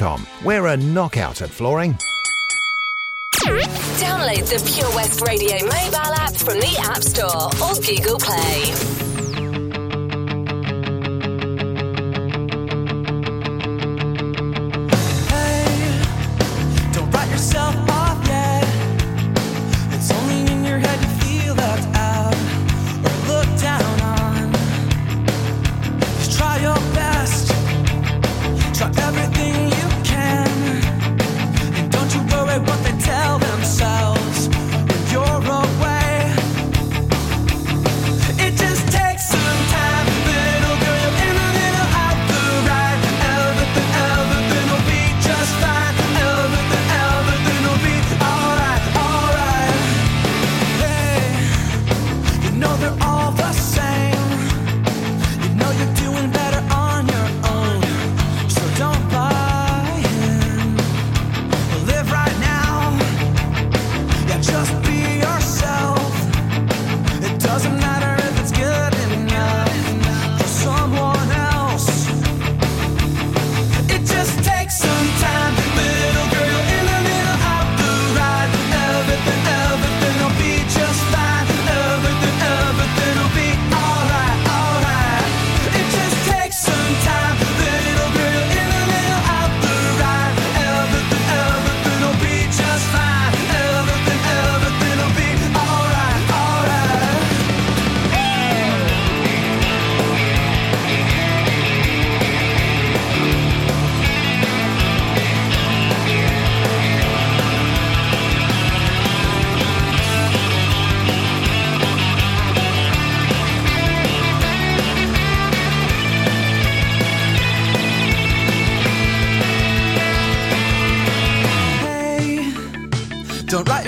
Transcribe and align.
purewestradio.com. 0.00 0.26
We're 0.44 0.66
a 0.66 0.76
knockout 0.76 1.42
at 1.42 1.50
flooring. 1.50 1.94
Download 4.00 4.48
the 4.48 4.72
Pure 4.74 4.94
West 4.94 5.20
Radio 5.20 5.54
mobile 5.64 6.14
app 6.14 6.34
from 6.34 6.58
the 6.60 6.76
App 6.80 7.02
Store 7.02 7.46
or 7.62 7.74
Google 7.80 8.18
Play. 8.18 9.09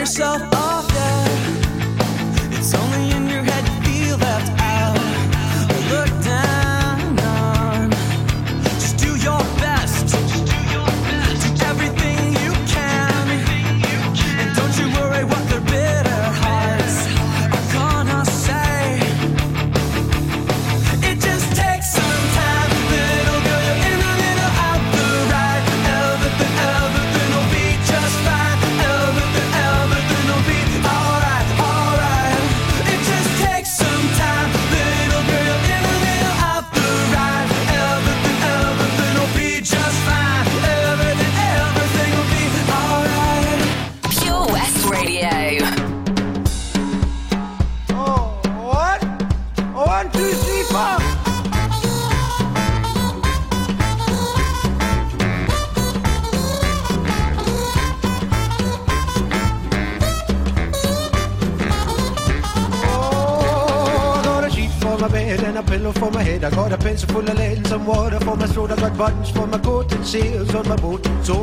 yourself 0.03 0.52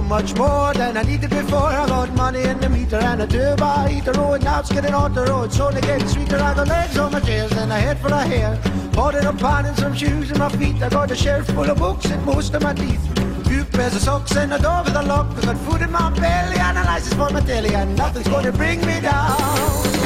much 0.10 0.36
more 0.36 0.74
than 0.74 0.98
I 0.98 1.04
needed 1.04 1.30
before. 1.30 1.70
I 1.82 1.88
got 1.88 2.14
money 2.14 2.42
in 2.42 2.60
the 2.60 2.68
meter 2.68 2.98
and 2.98 3.22
a 3.22 3.28
turbo 3.28 3.88
heater. 3.88 4.12
now 4.12 4.60
it's 4.60 4.72
getting 4.72 4.94
on 4.94 5.14
the 5.14 5.24
road, 5.26 5.54
slowly 5.54 5.82
getting 5.82 6.08
sweeter. 6.08 6.38
I 6.38 6.54
got 6.54 6.68
legs 6.68 6.98
on 6.98 7.12
my 7.12 7.20
chairs 7.20 7.52
and 7.54 7.72
a 7.72 7.80
head 7.80 8.00
full 8.00 8.14
of 8.14 8.28
hair. 8.28 8.60
Bought 8.92 9.16
a 9.16 9.34
pan 9.34 9.66
and 9.68 9.78
some 9.78 9.96
shoes 9.96 10.32
in 10.32 10.40
my 10.40 10.50
feet. 10.50 10.82
I 10.82 10.90
got 10.90 11.12
a 11.12 11.16
shelf 11.16 11.46
full 11.48 11.70
of 11.70 11.78
books 11.78 12.06
and 12.12 12.26
most 12.26 12.54
of 12.54 12.64
my 12.64 12.74
teeth. 12.74 13.04
Few 13.48 13.64
pairs 13.66 13.96
of 13.96 14.02
socks 14.02 14.36
and 14.36 14.54
a 14.54 14.60
door 14.60 14.84
with 14.84 14.96
a 14.96 15.04
lock. 15.04 15.28
I 15.38 15.42
got 15.46 15.58
food 15.58 15.82
in 15.84 15.92
my 15.92 16.10
belly 16.20 16.58
and 16.58 16.78
a 16.78 16.84
license 16.84 17.14
for 17.14 17.30
my 17.30 17.42
telly, 17.42 17.74
and 17.76 17.96
nothing's 17.96 18.28
gonna 18.28 18.52
bring 18.52 18.80
me 18.86 19.00
down. 19.00 19.99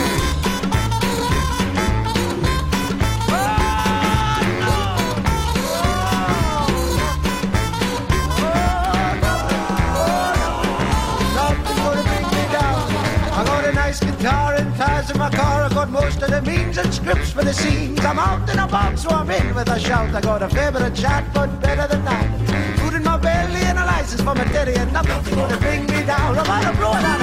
The 16.27 16.41
means 16.41 16.77
and 16.77 16.93
scripts 16.93 17.31
for 17.31 17.43
the 17.43 17.53
scenes. 17.53 17.99
I'm 18.01 18.19
out 18.19 18.49
in 18.49 18.59
a 18.59 18.67
box, 18.67 19.01
so 19.03 19.09
I'm 19.09 19.29
in 19.29 19.55
with 19.55 19.69
a 19.69 19.79
shout. 19.79 20.13
I 20.13 20.21
got 20.21 20.41
a 20.41 20.49
fair 20.49 20.71
bit 20.71 20.95
chat, 20.95 21.23
but 21.33 21.49
better 21.61 21.87
than 21.87 22.05
that. 22.05 22.79
Food 22.79 22.93
in 22.93 23.03
my 23.03 23.17
belly 23.17 23.61
and 23.61 23.77
a 23.79 23.85
license 23.85 24.21
for 24.21 24.35
my 24.35 24.45
daddy, 24.45 24.75
and 24.75 24.91
nothing's 24.93 25.35
gonna 25.35 25.57
bring 25.57 25.85
me 25.87 26.03
down. 26.05 26.37
I'm 26.37 26.45
gonna 26.45 26.77
blow 26.77 26.91
it 26.91 27.05
on 27.05 27.22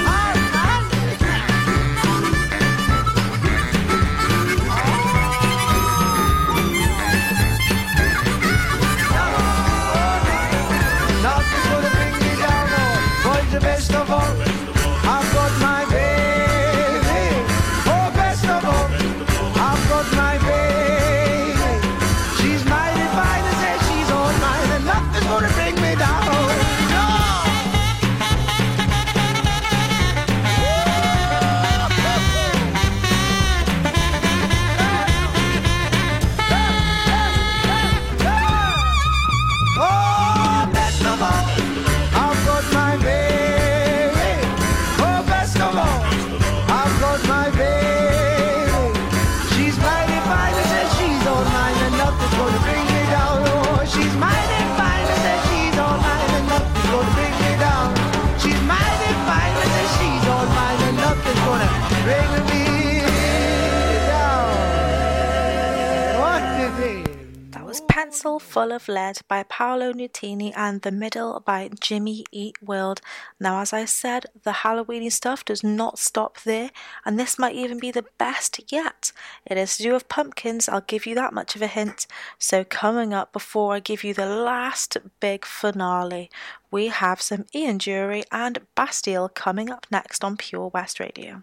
Full 68.21 68.71
of 68.71 68.87
Lead 68.87 69.21
by 69.29 69.45
Paolo 69.45 69.95
Nutini 69.95 70.53
and 70.55 70.83
The 70.83 70.91
Middle 70.91 71.41
by 71.41 71.71
Jimmy 71.81 72.27
Eat 72.31 72.63
World. 72.63 73.01
Now, 73.41 73.63
as 73.63 73.73
I 73.73 73.87
said, 73.87 74.27
the 74.43 74.51
Halloweeny 74.51 75.11
stuff 75.11 75.43
does 75.43 75.65
not 75.65 75.99
stop 75.99 76.39
there, 76.43 76.71
and 77.07 77.19
this 77.19 77.39
might 77.39 77.55
even 77.55 77.79
be 77.79 77.91
the 77.91 78.05
best 78.19 78.61
yet. 78.71 79.13
It 79.47 79.57
is 79.57 79.79
to 79.79 79.85
do 79.85 79.95
with 79.95 80.11
pumpkins, 80.11 80.69
I'll 80.69 80.83
give 80.83 81.07
you 81.07 81.15
that 81.15 81.33
much 81.33 81.57
of 81.57 81.63
a 81.63 81.67
hint. 81.67 82.07
So, 82.39 82.63
coming 82.63 83.15
up 83.15 83.33
before 83.33 83.73
I 83.73 83.81
give 83.81 84.05
you 84.05 84.13
the 84.13 84.27
last 84.27 84.99
big 85.21 85.47
finale, 85.47 86.31
we 86.71 86.89
have 86.89 87.23
some 87.23 87.47
Ian 87.55 87.79
Dury 87.79 88.25
and 88.31 88.59
Bastille 88.75 89.31
coming 89.31 89.71
up 89.71 89.87
next 89.91 90.23
on 90.23 90.37
Pure 90.37 90.69
West 90.75 91.01
Radio. 91.01 91.43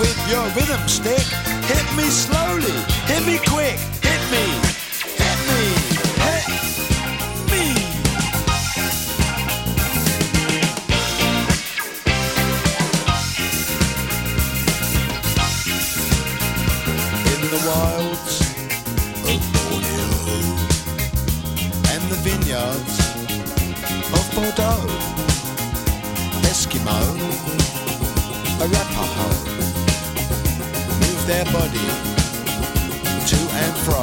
With 0.00 0.30
your 0.30 0.42
rhythm 0.56 0.88
stick. 0.88 1.26
Hit 1.68 1.86
me 1.94 2.04
slowly, 2.04 2.72
hit 3.04 3.26
me 3.26 3.36
quick, 3.46 3.76
hit 4.00 4.22
me, 4.32 4.44
hit 5.20 5.38
me, 5.48 5.62
hit 6.24 6.44
me. 7.50 7.64
In 17.30 17.40
the 17.52 17.60
wilds 17.68 18.34
of 19.28 19.40
Borneo 19.52 20.08
and 21.92 22.02
the 22.08 22.18
vineyards 22.24 22.96
of 24.16 24.24
Bordeaux, 24.34 24.86
Eskimo, 26.48 27.00
Arapaho 28.62 29.59
their 31.30 31.44
body 31.52 31.86
to 33.30 33.38
and 33.62 33.74
fro. 33.86 34.02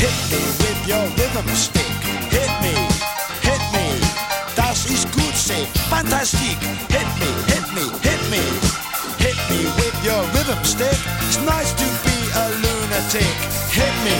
Hit 0.00 0.16
me 0.32 0.40
with 0.62 0.80
your 0.88 1.04
rhythm 1.20 1.48
stick. 1.54 1.92
Hit 2.32 2.52
me, 2.64 2.72
hit 3.44 3.62
me. 3.76 3.86
Das 4.56 4.86
ist 4.86 5.12
gut, 5.12 5.36
say 5.36 5.66
fantastic. 5.92 6.56
Hit 6.88 7.08
me, 7.20 7.28
hit 7.52 7.66
me, 7.76 7.84
hit 8.00 8.22
me. 8.32 8.42
Hit 9.24 9.38
me 9.50 9.60
with 9.76 9.96
your 10.02 10.22
rhythm 10.32 10.64
stick. 10.64 10.98
It's 11.26 11.38
nice 11.44 11.72
to 11.80 11.86
be 12.06 12.16
a 12.42 12.44
lunatic. 12.64 13.36
Hit 13.68 13.94
me, 14.06 14.16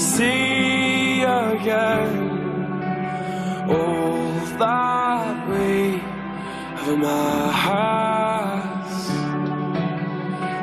see 0.00 1.22
again. 1.22 2.30
All 3.68 4.32
that 4.58 5.48
we 5.48 5.98
have 6.76 6.88
amassed 6.88 8.00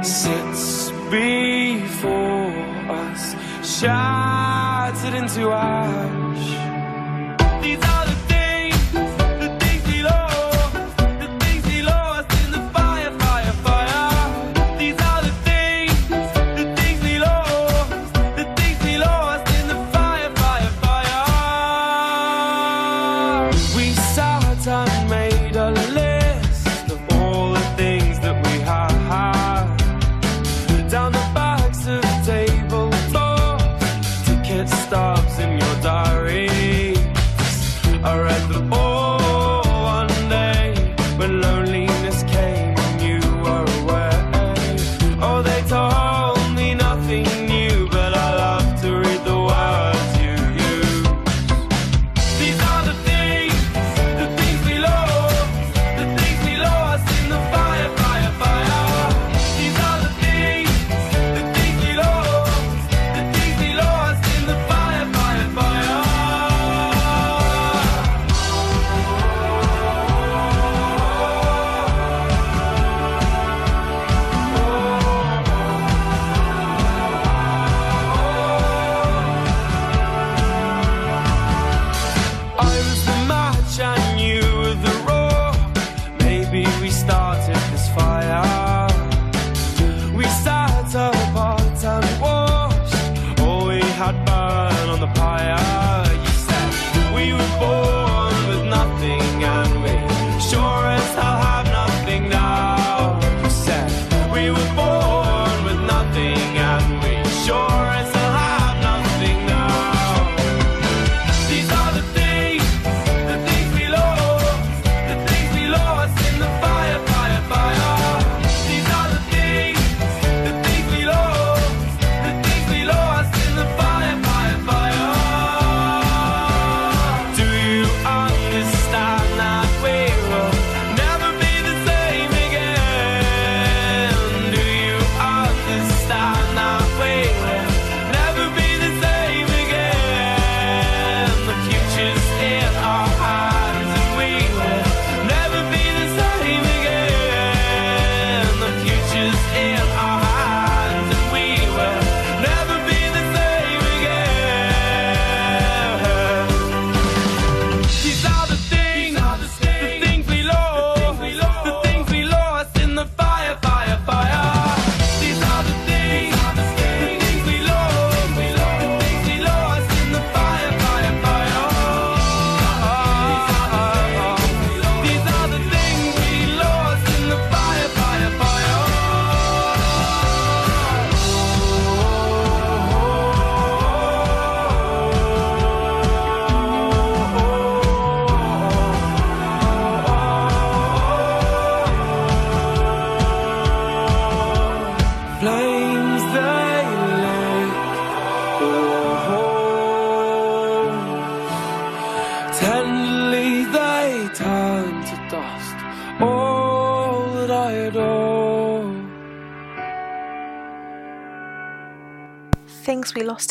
sits 0.04 0.92
before 1.12 2.52
us, 2.90 3.36
shattered 3.64 5.14
into 5.14 5.52
ash. 5.52 6.17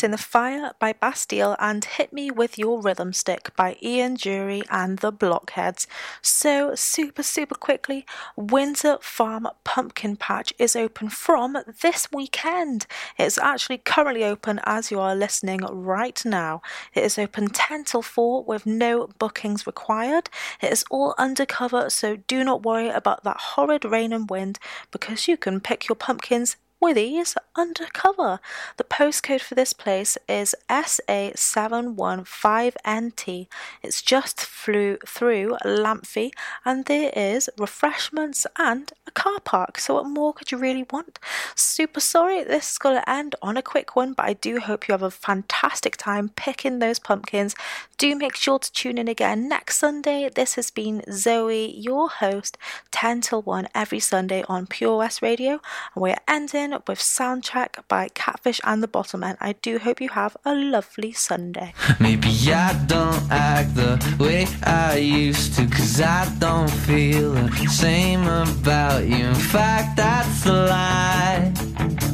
In 0.03 0.11
the 0.11 0.17
Fire 0.17 0.73
by 0.79 0.93
Bastille 0.93 1.55
and 1.59 1.83
Hit 1.83 2.13
Me 2.13 2.29
With 2.29 2.59
Your 2.59 2.79
Rhythm 2.79 3.13
Stick 3.13 3.55
by 3.55 3.77
Ian 3.81 4.15
Dury 4.15 4.61
and 4.69 4.99
the 4.99 5.11
Blockheads. 5.11 5.87
So, 6.21 6.75
super, 6.75 7.23
super 7.23 7.55
quickly, 7.55 8.05
Windsor 8.35 8.99
Farm 9.01 9.47
Pumpkin 9.63 10.15
Patch 10.15 10.53
is 10.59 10.75
open 10.75 11.09
from 11.09 11.57
this 11.81 12.09
weekend. 12.11 12.85
It's 13.17 13.39
actually 13.39 13.79
currently 13.79 14.23
open 14.23 14.59
as 14.65 14.91
you 14.91 14.99
are 14.99 15.15
listening 15.15 15.61
right 15.61 16.23
now. 16.23 16.61
It 16.93 17.03
is 17.03 17.17
open 17.17 17.47
10 17.47 17.85
till 17.85 18.03
4 18.03 18.43
with 18.43 18.67
no 18.67 19.09
bookings 19.17 19.65
required. 19.65 20.29
It 20.61 20.71
is 20.71 20.85
all 20.91 21.15
undercover, 21.17 21.89
so 21.89 22.17
do 22.17 22.43
not 22.43 22.63
worry 22.63 22.89
about 22.89 23.23
that 23.23 23.37
horrid 23.37 23.83
rain 23.83 24.13
and 24.13 24.29
wind 24.29 24.59
because 24.91 25.27
you 25.27 25.37
can 25.37 25.59
pick 25.59 25.87
your 25.89 25.95
pumpkins 25.95 26.55
with 26.79 26.97
ease 26.97 27.35
undercover. 27.55 28.39
The 28.77 28.83
postcode 28.83 29.41
for 29.41 29.55
this 29.55 29.73
place 29.73 30.17
is 30.29 30.55
SA715NT. 30.69 33.47
It's 33.81 34.01
just 34.01 34.41
flew 34.41 34.97
through 35.05 35.57
Lamphey, 35.65 36.31
and 36.63 36.85
there 36.85 37.11
is 37.15 37.49
refreshments 37.57 38.45
and 38.57 38.91
a 39.07 39.11
car 39.11 39.39
park. 39.39 39.79
So, 39.79 39.95
what 39.95 40.07
more 40.07 40.33
could 40.33 40.51
you 40.51 40.57
really 40.57 40.85
want? 40.91 41.19
Super 41.55 41.99
sorry 41.99 42.43
this 42.43 42.73
is 42.73 42.77
going 42.77 42.95
to 42.95 43.09
end 43.09 43.35
on 43.41 43.57
a 43.57 43.61
quick 43.61 43.95
one, 43.95 44.13
but 44.13 44.25
I 44.25 44.33
do 44.33 44.59
hope 44.59 44.87
you 44.87 44.93
have 44.93 45.01
a 45.01 45.11
fantastic 45.11 45.97
time 45.97 46.29
picking 46.29 46.79
those 46.79 46.99
pumpkins. 46.99 47.55
Do 47.97 48.15
make 48.15 48.35
sure 48.35 48.59
to 48.59 48.71
tune 48.71 48.97
in 48.97 49.07
again 49.07 49.49
next 49.49 49.77
Sunday. 49.77 50.29
This 50.33 50.55
has 50.55 50.71
been 50.71 51.03
Zoe, 51.11 51.71
your 51.71 52.09
host, 52.09 52.57
10 52.91 53.21
till 53.21 53.41
1 53.41 53.67
every 53.73 53.99
Sunday 53.99 54.43
on 54.47 54.67
Pure 54.67 54.97
West 54.97 55.21
Radio, 55.21 55.59
and 55.95 55.95
we're 55.95 56.17
ending 56.27 56.66
with 56.71 56.99
Soundtrack 56.99 57.87
by 57.87 58.09
Catfish 58.09 58.59
and 58.63 58.81
the 58.83 58.87
Bottlemen. 58.87 59.37
I 59.39 59.53
do 59.53 59.79
hope 59.79 60.01
you 60.01 60.09
have 60.09 60.35
a 60.45 60.53
lovely 60.53 61.11
Sunday. 61.11 61.73
Maybe 61.99 62.29
I 62.51 62.73
don't 62.87 63.31
act 63.31 63.75
the 63.75 63.97
way 64.19 64.47
I 64.63 64.97
used 64.97 65.55
to, 65.55 65.67
cause 65.67 66.01
I 66.01 66.33
don't 66.39 66.69
feel 66.69 67.31
the 67.33 67.67
same 67.67 68.27
about 68.27 69.05
you. 69.05 69.27
In 69.27 69.35
fact, 69.35 69.97
that's 69.97 70.45
a 70.45 70.53
lie. 70.53 71.53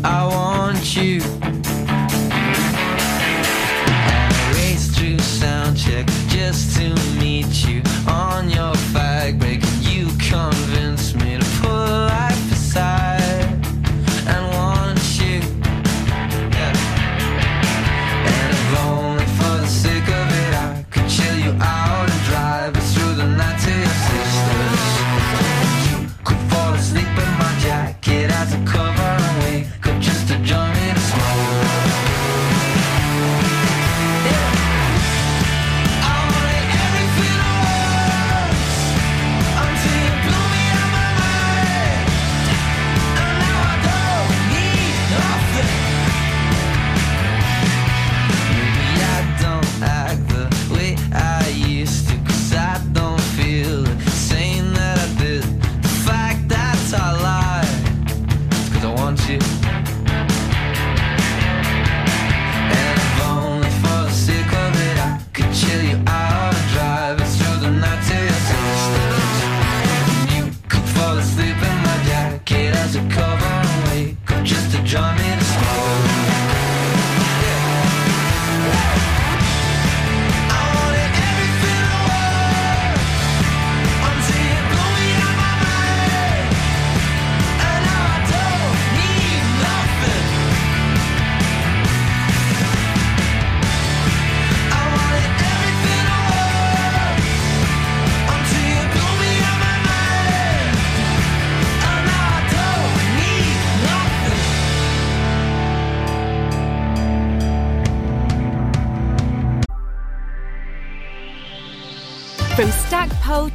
I 0.03 0.25
want 0.25 0.95
you. 0.95 1.62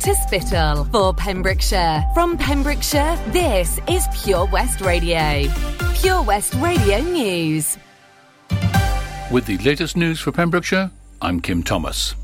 To 0.09 0.89
for 0.91 1.13
Pembrokeshire. 1.13 2.03
From 2.15 2.39
Pembrokeshire, 2.39 3.19
this 3.27 3.79
is 3.91 4.07
Pure 4.25 4.47
West 4.47 4.81
Radio. 4.81 5.53
Pure 5.97 6.23
West 6.23 6.55
Radio 6.55 7.01
News. 7.01 7.77
With 9.31 9.45
the 9.45 9.59
latest 9.59 9.99
news 9.99 10.19
for 10.19 10.33
Pembrokeshire, 10.33 10.91
I'm 11.21 11.41
Kim 11.41 11.63
Thomas. 11.63 12.15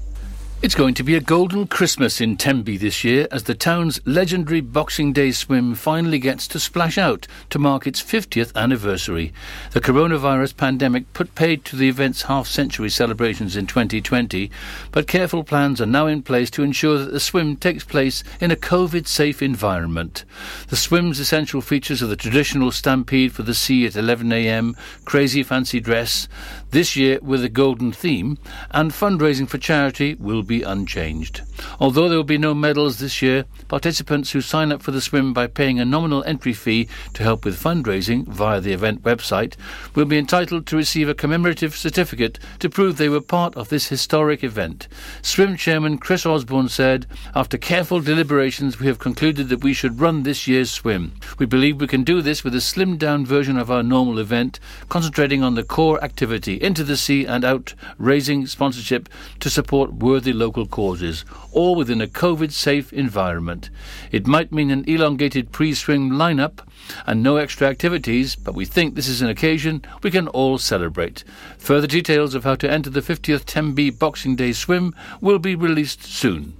It's 0.64 0.74
going 0.74 0.94
to 0.94 1.02
be 1.02 1.14
a 1.14 1.20
golden 1.20 1.66
Christmas 1.66 2.22
in 2.22 2.38
Tenby 2.38 2.78
this 2.78 3.04
year 3.04 3.28
as 3.30 3.42
the 3.42 3.54
town's 3.54 4.00
legendary 4.06 4.62
Boxing 4.62 5.12
Day 5.12 5.30
swim 5.30 5.74
finally 5.74 6.18
gets 6.18 6.48
to 6.48 6.58
splash 6.58 6.96
out 6.96 7.26
to 7.50 7.58
mark 7.58 7.86
its 7.86 8.02
50th 8.02 8.56
anniversary. 8.56 9.34
The 9.72 9.82
coronavirus 9.82 10.56
pandemic 10.56 11.12
put 11.12 11.34
paid 11.34 11.66
to 11.66 11.76
the 11.76 11.90
event's 11.90 12.22
half 12.22 12.46
century 12.46 12.88
celebrations 12.88 13.56
in 13.56 13.66
2020, 13.66 14.50
but 14.90 15.06
careful 15.06 15.44
plans 15.44 15.82
are 15.82 15.86
now 15.86 16.06
in 16.06 16.22
place 16.22 16.48
to 16.52 16.62
ensure 16.62 16.96
that 16.96 17.12
the 17.12 17.20
swim 17.20 17.56
takes 17.56 17.84
place 17.84 18.24
in 18.40 18.50
a 18.50 18.56
COVID 18.56 19.06
safe 19.06 19.42
environment. 19.42 20.24
The 20.68 20.76
swim's 20.76 21.20
essential 21.20 21.60
features 21.60 22.02
are 22.02 22.06
the 22.06 22.16
traditional 22.16 22.72
stampede 22.72 23.34
for 23.34 23.42
the 23.42 23.52
sea 23.52 23.84
at 23.84 23.92
11am, 23.92 24.78
crazy 25.04 25.42
fancy 25.42 25.78
dress, 25.78 26.26
this 26.70 26.96
year 26.96 27.18
with 27.20 27.44
a 27.44 27.50
golden 27.50 27.92
theme, 27.92 28.38
and 28.70 28.92
fundraising 28.92 29.46
for 29.46 29.58
charity 29.58 30.14
will 30.14 30.42
be 30.42 30.53
unchanged. 30.62 31.42
Although 31.80 32.08
there 32.08 32.16
will 32.16 32.24
be 32.24 32.38
no 32.38 32.54
medals 32.54 32.98
this 32.98 33.22
year, 33.22 33.44
participants 33.68 34.32
who 34.32 34.40
sign 34.40 34.72
up 34.72 34.82
for 34.82 34.90
the 34.90 35.00
swim 35.00 35.32
by 35.32 35.46
paying 35.46 35.78
a 35.78 35.84
nominal 35.84 36.24
entry 36.24 36.52
fee 36.52 36.88
to 37.14 37.22
help 37.22 37.44
with 37.44 37.60
fundraising 37.60 38.26
via 38.26 38.60
the 38.60 38.72
event 38.72 39.02
website 39.02 39.54
will 39.94 40.04
be 40.04 40.18
entitled 40.18 40.66
to 40.66 40.76
receive 40.76 41.08
a 41.08 41.14
commemorative 41.14 41.76
certificate 41.76 42.38
to 42.58 42.70
prove 42.70 42.96
they 42.96 43.08
were 43.08 43.20
part 43.20 43.56
of 43.56 43.68
this 43.68 43.88
historic 43.88 44.42
event. 44.44 44.88
Swim 45.22 45.56
chairman 45.56 45.98
Chris 45.98 46.26
Osborne 46.26 46.68
said, 46.68 47.06
After 47.34 47.56
careful 47.56 48.00
deliberations, 48.00 48.78
we 48.78 48.86
have 48.86 48.98
concluded 48.98 49.48
that 49.48 49.64
we 49.64 49.72
should 49.72 50.00
run 50.00 50.22
this 50.22 50.46
year's 50.46 50.70
swim. 50.70 51.12
We 51.38 51.46
believe 51.46 51.80
we 51.80 51.86
can 51.86 52.04
do 52.04 52.22
this 52.22 52.44
with 52.44 52.54
a 52.54 52.60
slimmed 52.60 52.98
down 52.98 53.26
version 53.26 53.58
of 53.58 53.70
our 53.70 53.82
normal 53.82 54.18
event, 54.18 54.60
concentrating 54.88 55.42
on 55.42 55.54
the 55.54 55.62
core 55.62 56.02
activity 56.02 56.54
into 56.54 56.84
the 56.84 56.96
sea 56.96 57.24
and 57.26 57.44
out, 57.44 57.74
raising 57.98 58.46
sponsorship 58.46 59.08
to 59.40 59.50
support 59.50 59.94
worthy 59.94 60.32
local 60.44 60.66
causes, 60.66 61.24
all 61.52 61.74
within 61.74 62.02
a 62.02 62.06
COVID 62.06 62.52
safe 62.52 62.92
environment. 62.92 63.70
It 64.12 64.26
might 64.26 64.52
mean 64.52 64.70
an 64.70 64.84
elongated 64.86 65.52
pre 65.52 65.72
swim 65.72 66.10
lineup 66.10 66.58
and 67.06 67.22
no 67.22 67.38
extra 67.38 67.66
activities, 67.66 68.36
but 68.36 68.54
we 68.54 68.66
think 68.66 68.94
this 68.94 69.08
is 69.08 69.22
an 69.22 69.30
occasion 69.30 69.80
we 70.02 70.10
can 70.10 70.28
all 70.28 70.58
celebrate. 70.58 71.24
Further 71.56 71.86
details 71.86 72.34
of 72.34 72.44
how 72.44 72.56
to 72.56 72.70
enter 72.70 72.90
the 72.90 73.00
50th 73.00 73.46
Tenby 73.46 73.88
Boxing 73.88 74.36
Day 74.36 74.52
swim 74.52 74.94
will 75.22 75.38
be 75.38 75.54
released 75.54 76.04
soon. 76.04 76.52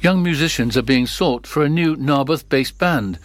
Young 0.00 0.20
musicians 0.20 0.76
are 0.76 0.82
being 0.82 1.06
sought 1.06 1.46
for 1.46 1.62
a 1.62 1.68
new 1.68 1.94
Narberth 1.94 2.48
based 2.48 2.78
band. 2.78 3.20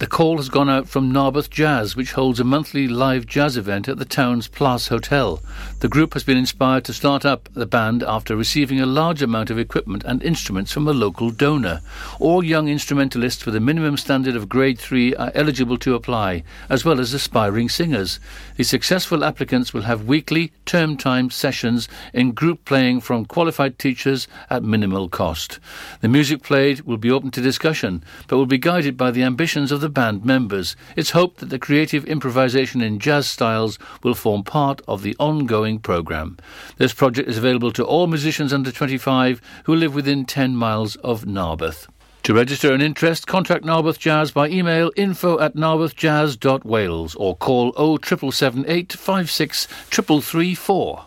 The 0.00 0.06
call 0.06 0.36
has 0.36 0.50
gone 0.50 0.68
out 0.68 0.86
from 0.86 1.12
Narberth 1.12 1.48
Jazz, 1.48 1.96
which 1.96 2.12
holds 2.12 2.40
a 2.40 2.44
monthly 2.44 2.88
live 2.88 3.24
jazz 3.24 3.56
event 3.56 3.88
at 3.88 3.98
the 3.98 4.04
town's 4.04 4.48
Place 4.48 4.88
Hotel. 4.88 5.42
The 5.80 5.88
group 5.88 6.12
has 6.12 6.24
been 6.24 6.36
inspired 6.36 6.84
to 6.84 6.92
start 6.92 7.24
up 7.24 7.48
the 7.54 7.64
band 7.64 8.02
after 8.02 8.36
receiving 8.36 8.82
a 8.82 8.86
large 8.86 9.22
amount 9.22 9.48
of 9.48 9.58
equipment 9.58 10.04
and 10.04 10.22
instruments 10.22 10.72
from 10.72 10.86
a 10.86 10.92
local 10.92 11.30
donor. 11.30 11.80
All 12.18 12.44
young 12.44 12.68
instrumentalists 12.68 13.46
with 13.46 13.56
a 13.56 13.60
minimum 13.60 13.96
standard 13.96 14.36
of 14.36 14.46
grade 14.46 14.78
3 14.78 15.14
are 15.14 15.32
eligible 15.34 15.78
to 15.78 15.94
apply, 15.94 16.44
as 16.68 16.84
well 16.84 17.00
as 17.00 17.14
aspiring 17.14 17.70
singers. 17.70 18.20
The 18.56 18.64
successful 18.64 19.24
applicants 19.24 19.72
will 19.72 19.84
have 19.84 20.04
weekly, 20.04 20.52
term 20.66 20.98
time 20.98 21.30
sessions 21.30 21.88
in 22.12 22.32
group 22.32 22.66
playing 22.66 23.00
from 23.00 23.24
qualified 23.24 23.78
teachers 23.78 24.28
at 24.50 24.62
minimal 24.62 25.08
cost. 25.08 25.60
The 26.02 26.08
music 26.08 26.42
played 26.42 26.82
will 26.82 26.98
be 26.98 27.10
open 27.10 27.30
to 27.30 27.40
discussion, 27.40 28.04
but 28.28 28.36
will 28.36 28.44
be 28.44 28.58
guided 28.58 28.98
by 28.98 29.12
the 29.12 29.22
ambitions 29.22 29.72
of 29.72 29.80
the 29.80 29.88
band 29.88 30.26
members. 30.26 30.76
It's 30.94 31.12
hoped 31.12 31.38
that 31.38 31.48
the 31.48 31.58
creative 31.58 32.04
improvisation 32.04 32.82
in 32.82 32.98
jazz 32.98 33.26
styles 33.30 33.78
will 34.02 34.14
form 34.14 34.44
part 34.44 34.82
of 34.86 35.00
the 35.00 35.16
ongoing 35.18 35.69
programme. 35.78 36.38
This 36.78 36.92
project 36.92 37.28
is 37.28 37.38
available 37.38 37.72
to 37.72 37.84
all 37.84 38.06
musicians 38.06 38.52
under 38.52 38.72
25 38.72 39.40
who 39.64 39.74
live 39.74 39.94
within 39.94 40.24
10 40.24 40.56
miles 40.56 40.96
of 40.96 41.24
Narberth. 41.24 41.86
To 42.24 42.34
register 42.34 42.74
an 42.74 42.82
interest, 42.82 43.26
contact 43.26 43.64
Narberth 43.64 43.98
Jazz 43.98 44.30
by 44.30 44.48
email 44.48 44.90
info 44.94 45.40
at 45.40 45.54
narberthjazz.wales 45.56 47.14
or 47.14 47.34
call 47.36 47.72
07778 47.72 48.92
56 48.92 49.66
334. 49.66 51.04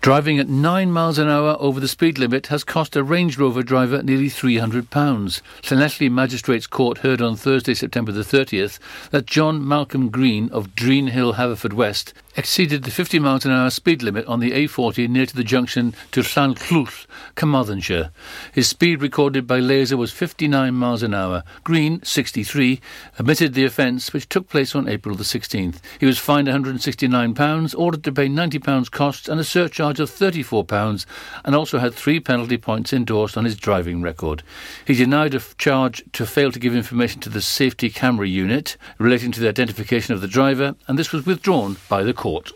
Driving 0.00 0.38
at 0.38 0.48
9 0.48 0.92
miles 0.92 1.18
an 1.18 1.28
hour 1.28 1.56
over 1.58 1.80
the 1.80 1.88
speed 1.88 2.18
limit 2.18 2.46
has 2.46 2.62
cost 2.62 2.94
a 2.94 3.02
Range 3.02 3.36
Rover 3.36 3.64
driver 3.64 4.00
nearly 4.00 4.28
£300. 4.28 4.88
Llanelli 4.88 6.10
Magistrates 6.10 6.68
Court 6.68 6.98
heard 6.98 7.20
on 7.20 7.34
Thursday, 7.34 7.74
September 7.74 8.12
the 8.12 8.22
30th, 8.22 8.78
that 9.10 9.26
John 9.26 9.66
Malcolm 9.66 10.08
Green 10.08 10.48
of 10.50 10.76
Dreen 10.76 11.08
Hill, 11.08 11.34
Haverfordwest, 11.34 12.12
exceeded 12.36 12.84
the 12.84 12.90
50 12.90 13.18
miles 13.18 13.44
an 13.44 13.50
hour 13.50 13.70
speed 13.70 14.02
limit 14.02 14.26
on 14.26 14.40
the 14.40 14.52
A40 14.52 15.08
near 15.08 15.26
to 15.26 15.34
the 15.34 15.44
junction 15.44 15.94
to 16.12 16.20
Llanllwch, 16.20 17.06
Carmarthenshire. 17.34 18.10
His 18.52 18.68
speed 18.68 19.02
recorded 19.02 19.46
by 19.46 19.58
laser 19.58 19.96
was 19.96 20.12
59 20.12 20.74
miles 20.74 21.02
an 21.02 21.14
hour. 21.14 21.42
Green, 21.64 22.02
63, 22.02 22.80
admitted 23.18 23.54
the 23.54 23.64
offence, 23.64 24.12
which 24.12 24.28
took 24.28 24.48
place 24.48 24.74
on 24.74 24.88
April 24.88 25.16
the 25.16 25.24
16th. 25.24 25.80
He 25.98 26.06
was 26.06 26.18
fined 26.18 26.48
£169, 26.48 27.74
ordered 27.76 28.04
to 28.04 28.12
pay 28.12 28.28
£90 28.28 28.90
costs 28.90 29.28
and 29.28 29.40
a 29.40 29.44
surcharge 29.44 30.00
of 30.00 30.10
£34, 30.10 31.06
and 31.44 31.54
also 31.54 31.78
had 31.78 31.94
three 31.94 32.20
penalty 32.20 32.58
points 32.58 32.92
endorsed 32.92 33.36
on 33.36 33.44
his 33.44 33.56
driving 33.56 34.02
record. 34.02 34.42
He 34.84 34.94
denied 34.94 35.34
a 35.34 35.40
charge 35.58 36.04
to 36.12 36.26
fail 36.26 36.52
to 36.52 36.58
give 36.58 36.74
information 36.74 37.20
to 37.22 37.28
the 37.28 37.40
safety 37.40 37.90
camera 37.90 38.28
unit 38.28 38.76
relating 38.98 39.32
to 39.32 39.40
the 39.40 39.48
identification 39.48 40.14
of 40.14 40.20
the 40.20 40.28
driver, 40.28 40.74
and 40.86 40.98
this 40.98 41.12
was 41.12 41.26
withdrawn 41.26 41.76
by 41.88 42.02
the 42.02 42.14
court. 42.18 42.52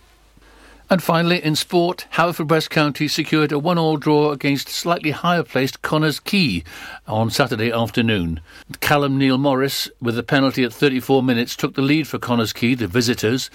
And 0.90 1.02
finally, 1.02 1.42
in 1.42 1.56
sport, 1.56 2.06
Haverfordwest 2.12 2.68
County 2.68 3.08
secured 3.08 3.50
a 3.50 3.58
one-all 3.58 3.96
draw 3.96 4.30
against 4.30 4.68
slightly 4.68 5.10
higher 5.10 5.42
placed 5.42 5.80
Connah's 5.80 6.20
Quay 6.20 6.64
on 7.06 7.30
Saturday 7.30 7.72
afternoon. 7.72 8.40
Callum 8.80 9.16
Neil 9.16 9.38
Morris, 9.38 9.88
with 10.02 10.18
a 10.18 10.22
penalty 10.22 10.64
at 10.64 10.74
34 10.74 11.22
minutes, 11.22 11.56
took 11.56 11.76
the 11.76 11.80
lead 11.80 12.06
for 12.06 12.18
Connah's 12.18 12.52
Quay, 12.52 12.74
the 12.74 12.86
visitors, 12.86 13.48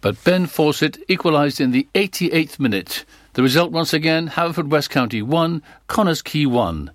but 0.00 0.22
Ben 0.22 0.46
Fawcett 0.46 0.98
equalised 1.08 1.60
in 1.60 1.72
the 1.72 1.88
88th 1.96 2.60
minute. 2.60 3.04
The 3.32 3.42
result 3.42 3.72
once 3.72 3.92
again, 3.92 4.28
Haverfordwest 4.28 4.88
County 4.88 5.22
1, 5.22 5.62
Connah's 5.88 6.22
Quay 6.22 6.46
1. 6.46 6.92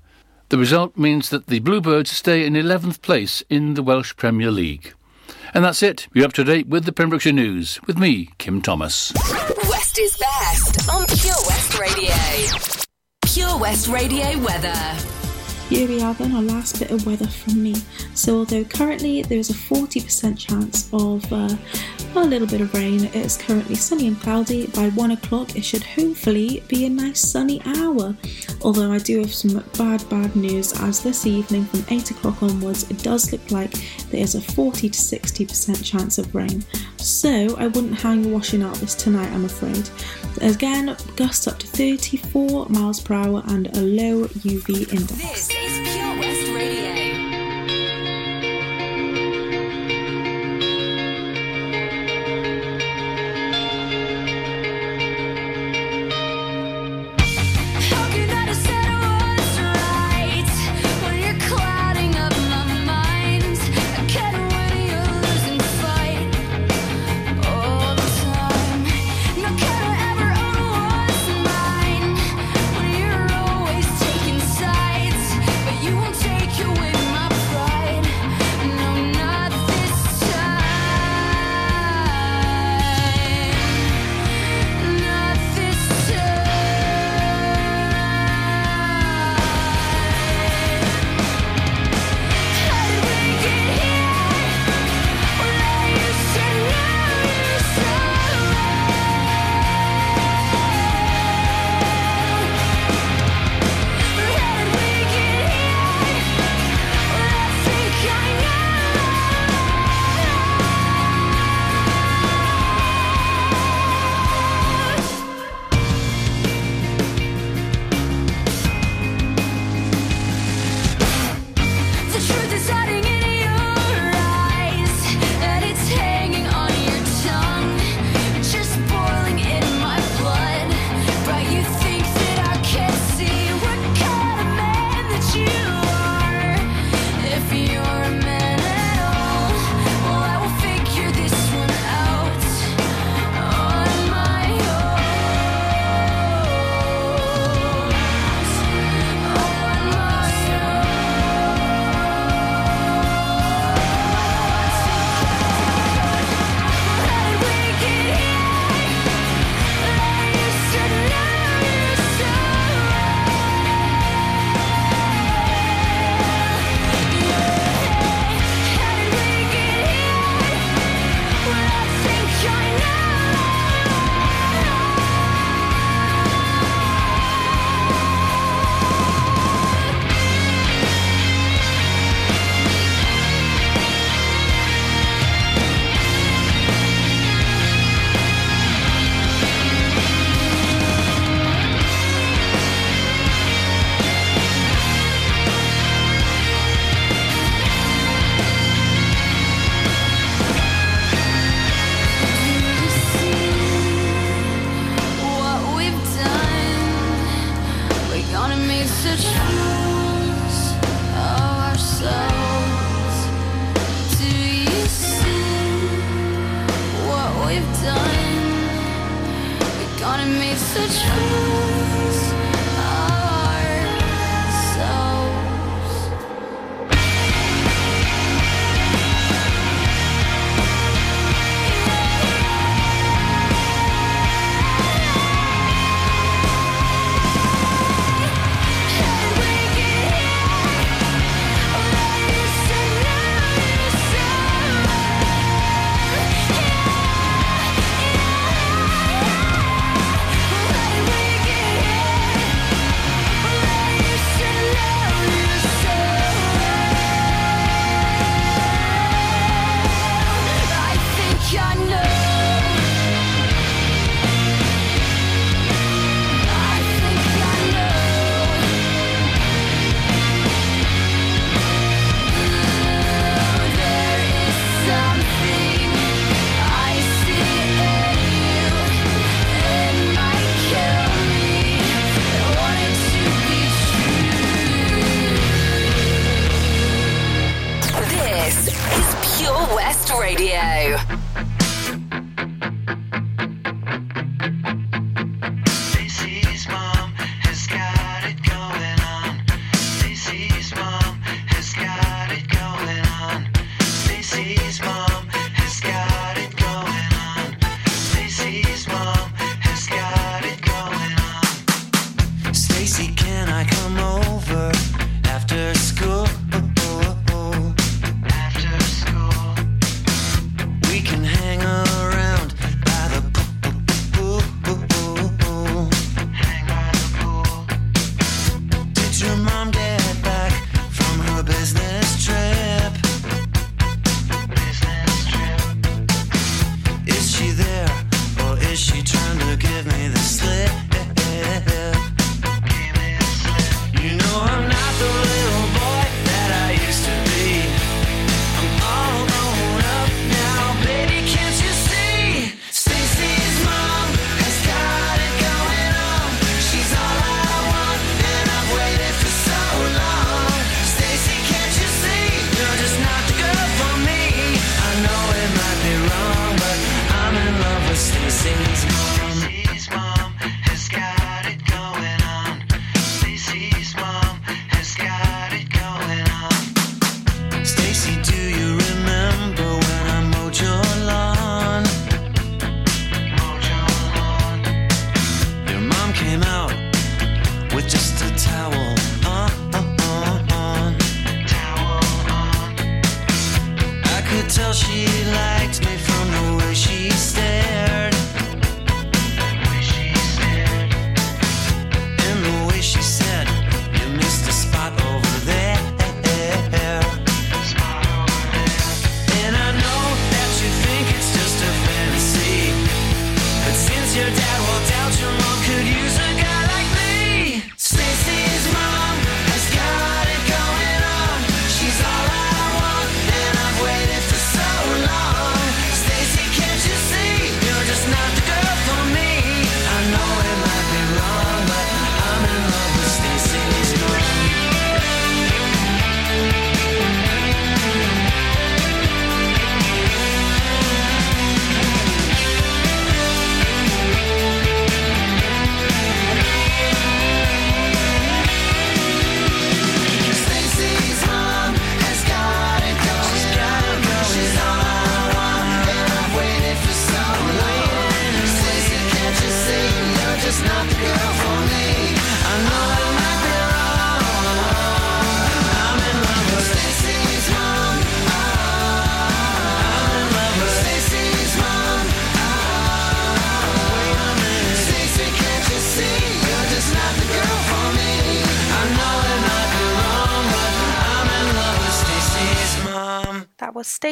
The 0.48 0.58
result 0.58 0.96
means 0.96 1.30
that 1.32 1.48
the 1.48 1.60
Bluebirds 1.60 2.12
stay 2.12 2.46
in 2.46 2.54
11th 2.54 3.02
place 3.02 3.44
in 3.50 3.74
the 3.74 3.84
Welsh 3.84 4.16
Premier 4.16 4.52
League. 4.52 4.94
And 5.54 5.64
that's 5.64 5.84
it. 5.84 6.08
You're 6.14 6.26
up 6.26 6.34
to 6.34 6.44
date 6.44 6.68
with 6.68 6.86
the 6.86 6.94
Pembrokeshire 6.94 7.34
News 7.34 7.80
with 7.86 7.98
me, 7.98 8.30
Kim 8.38 8.62
Thomas. 8.62 9.12
West 9.70 10.00
is 10.00 10.18
best 10.18 10.90
on 10.90 11.06
Pure 11.08 11.34
West 11.48 11.80
Radio. 11.80 12.16
Pure 13.26 13.58
West 13.60 13.88
Radio 13.88 14.40
weather. 14.40 15.21
Here 15.72 15.88
we 15.88 16.02
are 16.02 16.14
then, 16.14 16.36
our 16.36 16.42
last 16.42 16.80
bit 16.80 16.92
of 16.92 17.06
weather 17.06 17.28
from 17.28 17.64
me. 17.64 17.76
So, 18.14 18.40
although 18.40 18.66
currently 18.66 19.22
there 19.22 19.38
is 19.38 19.50
a 19.50 19.54
40% 19.54 20.38
chance 20.38 20.90
of 20.92 21.32
uh, 21.32 21.56
a 22.14 22.26
little 22.26 22.46
bit 22.46 22.60
of 22.60 22.74
rain, 22.74 23.06
it 23.06 23.16
is 23.16 23.38
currently 23.38 23.76
sunny 23.76 24.08
and 24.08 24.20
cloudy. 24.20 24.68
By 24.68 24.90
one 24.90 25.12
o'clock, 25.12 25.56
it 25.56 25.64
should 25.64 25.84
hopefully 25.84 26.62
be 26.68 26.86
a 26.86 26.90
nice 26.90 27.22
sunny 27.22 27.62
hour. 27.66 28.14
Although 28.64 28.92
I 28.92 28.98
do 28.98 29.20
have 29.20 29.34
some 29.34 29.64
bad, 29.78 30.08
bad 30.10 30.36
news, 30.36 30.74
as 30.82 31.02
this 31.02 31.26
evening 31.26 31.64
from 31.64 31.86
8 31.90 32.12
o'clock 32.12 32.44
onwards, 32.44 32.92
it 32.92 33.02
does 33.02 33.32
look 33.32 33.50
like 33.50 33.72
there 34.10 34.22
is 34.22 34.36
a 34.36 34.42
40 34.42 34.90
to 34.90 35.00
60% 35.00 35.86
chance 35.86 36.18
of 36.18 36.36
rain. 36.36 36.66
So, 36.98 37.56
I 37.58 37.68
wouldn't 37.68 37.96
hang 37.96 38.30
washing 38.34 38.62
out 38.62 38.76
this 38.76 38.94
tonight, 38.94 39.32
I'm 39.32 39.46
afraid. 39.46 39.90
Again, 40.40 40.96
gusts 41.16 41.48
up 41.48 41.60
to 41.60 41.68
34 41.68 42.68
miles 42.70 43.00
per 43.00 43.14
hour 43.14 43.44
and 43.48 43.68
a 43.76 43.82
low 43.82 44.26
UV 44.28 44.92
index. 44.94 45.12
This 45.12 45.50
is 45.50 45.94
Pure 45.94 46.20
West 46.20 46.52
Radio. 46.54 47.11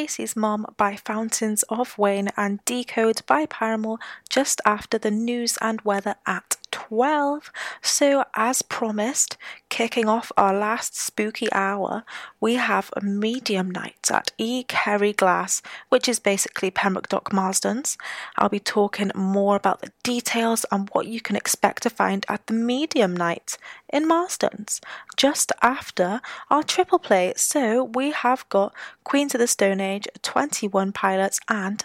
Stacy's 0.00 0.34
Mom 0.34 0.64
by 0.78 0.96
Fountains 0.96 1.62
of 1.64 1.98
Wayne 1.98 2.30
and 2.34 2.64
Decode 2.64 3.20
by 3.26 3.44
Paramore 3.44 3.98
just 4.30 4.58
after 4.64 4.96
the 4.96 5.10
news 5.10 5.58
and 5.60 5.78
weather 5.82 6.14
at 6.24 6.56
12. 6.70 7.52
So, 7.82 8.24
as 8.34 8.62
promised, 8.62 9.36
kicking 9.68 10.08
off 10.08 10.32
our 10.36 10.52
last 10.52 10.96
spooky 10.96 11.50
hour, 11.52 12.04
we 12.40 12.54
have 12.54 12.90
medium 13.02 13.70
night 13.70 14.10
at 14.10 14.32
E. 14.38 14.64
Kerry 14.64 15.12
Glass, 15.12 15.62
which 15.88 16.08
is 16.08 16.18
basically 16.18 16.70
Pembroke 16.70 17.08
Dock 17.08 17.32
Marsden's. 17.32 17.96
I'll 18.36 18.48
be 18.48 18.60
talking 18.60 19.10
more 19.14 19.56
about 19.56 19.80
the 19.80 19.92
details 20.02 20.64
and 20.70 20.88
what 20.92 21.06
you 21.06 21.20
can 21.20 21.36
expect 21.36 21.82
to 21.84 21.90
find 21.90 22.26
at 22.28 22.46
the 22.46 22.54
medium 22.54 23.16
night 23.16 23.56
in 23.92 24.06
Marsden's 24.06 24.80
just 25.16 25.52
after 25.62 26.20
our 26.50 26.62
triple 26.62 26.98
play. 26.98 27.32
So, 27.36 27.84
we 27.84 28.10
have 28.10 28.48
got 28.48 28.74
Queens 29.04 29.34
of 29.34 29.40
the 29.40 29.46
Stone 29.46 29.80
Age, 29.80 30.06
21 30.22 30.92
Pilots, 30.92 31.40
and 31.48 31.84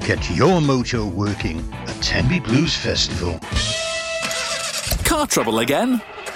Get 0.00 0.30
your 0.30 0.60
mojo 0.60 1.10
working 1.12 1.58
at 1.86 2.02
Tenby 2.02 2.40
Blues 2.40 2.74
Festival. 2.74 3.38
Car 5.04 5.26
trouble 5.26 5.58
again? 5.58 6.00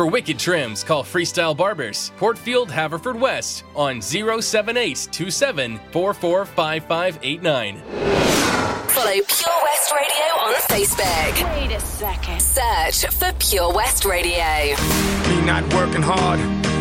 For 0.00 0.06
wicked 0.06 0.38
trims, 0.38 0.82
call 0.82 1.04
Freestyle 1.04 1.54
Barbers, 1.54 2.10
Portfield, 2.16 2.70
Haverford 2.70 3.20
West, 3.20 3.64
on 3.76 4.00
07827 4.00 5.78
445589. 5.92 7.82
Follow 8.88 9.12
Pure 9.12 9.60
West 9.62 9.92
Radio 9.92 10.24
on 10.40 10.54
Facebook. 10.54 11.60
Wait 11.60 11.76
a 11.76 11.80
second. 11.80 12.40
Search 12.40 13.12
for 13.12 13.30
Pure 13.38 13.74
West 13.74 14.06
Radio. 14.06 14.74
Me 15.28 15.44
not 15.44 15.70
working 15.74 16.00
hard. 16.00 16.40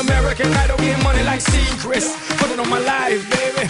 American. 0.00 0.52
I 0.54 0.66
don't 0.66 0.80
get 0.80 1.02
money 1.02 1.22
like 1.22 1.40
secrets. 1.40 2.08
Put 2.38 2.50
it 2.50 2.58
on 2.58 2.68
my 2.68 2.78
life, 2.78 3.22
baby. 3.30 3.64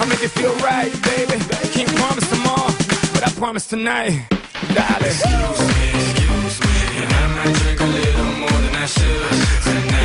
I 0.00 0.04
make 0.06 0.22
it 0.22 0.30
feel 0.30 0.54
right, 0.56 0.92
baby. 1.02 1.38
Can't 1.74 1.90
promise 1.96 2.28
tomorrow, 2.28 2.72
but 3.14 3.22
I 3.26 3.30
promise 3.32 3.66
tonight. 3.66 4.26
Darling. 4.74 5.06
Excuse 5.06 5.60
me, 5.72 5.86
excuse 5.94 6.56
me. 6.66 6.74
And 7.00 7.12
I 7.12 7.24
might 7.36 7.54
drink 7.60 7.80
a 7.80 7.86
little 7.86 8.32
more 8.42 8.58
than 8.64 8.74
I 8.74 8.86
should 8.86 9.62
tonight. 9.64 9.95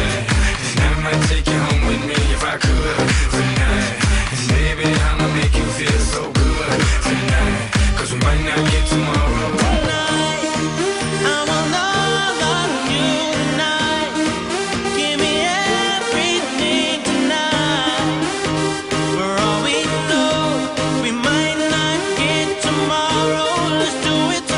just 23.91 24.03
do 24.03 24.45
it. 24.45 24.50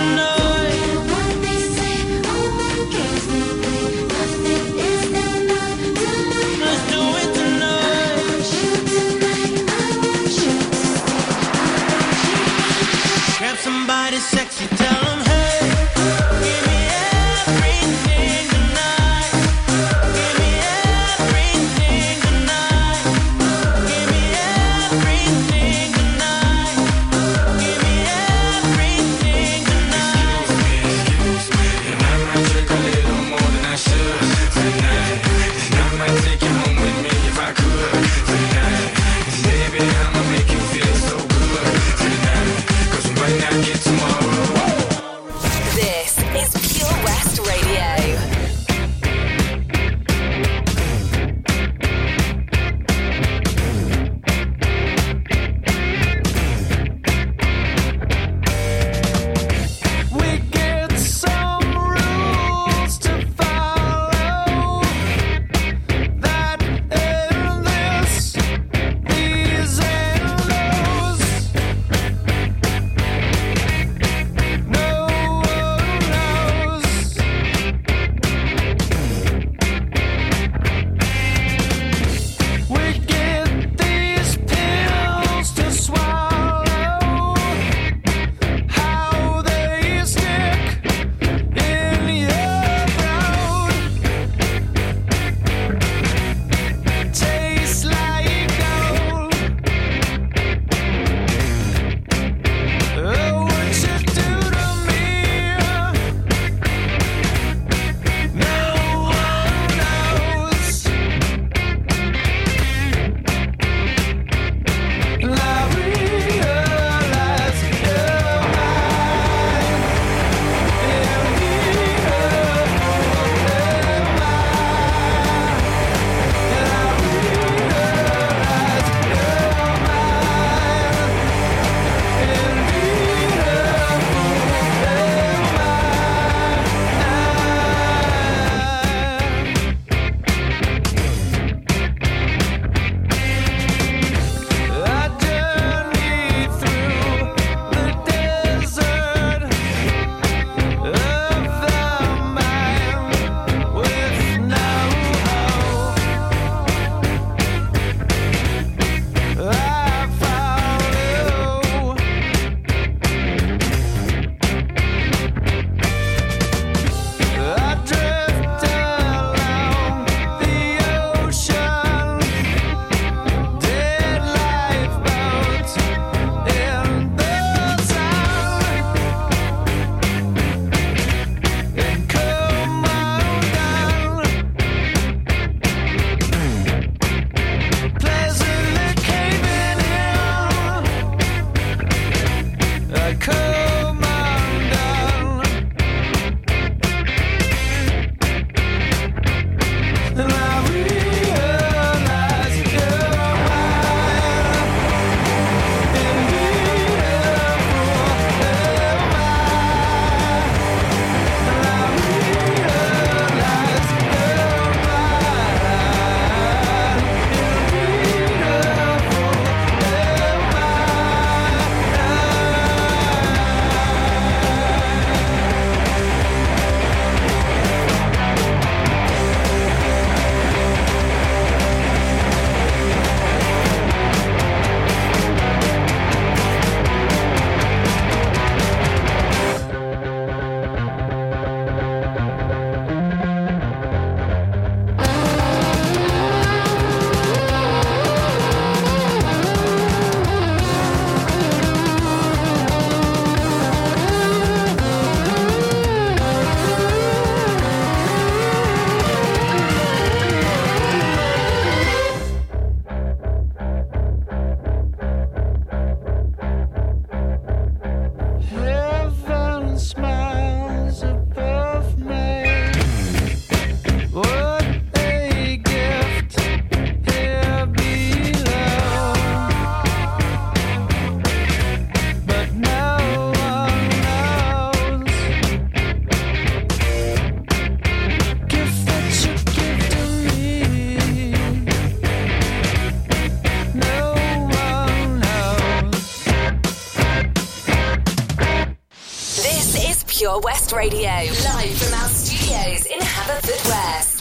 Radio, 300.75 301.07
live 301.07 301.77
from 301.77 301.93
our 301.93 302.09
studios 302.09 302.85
in 302.87 302.99
Haverfordwest. 302.99 304.12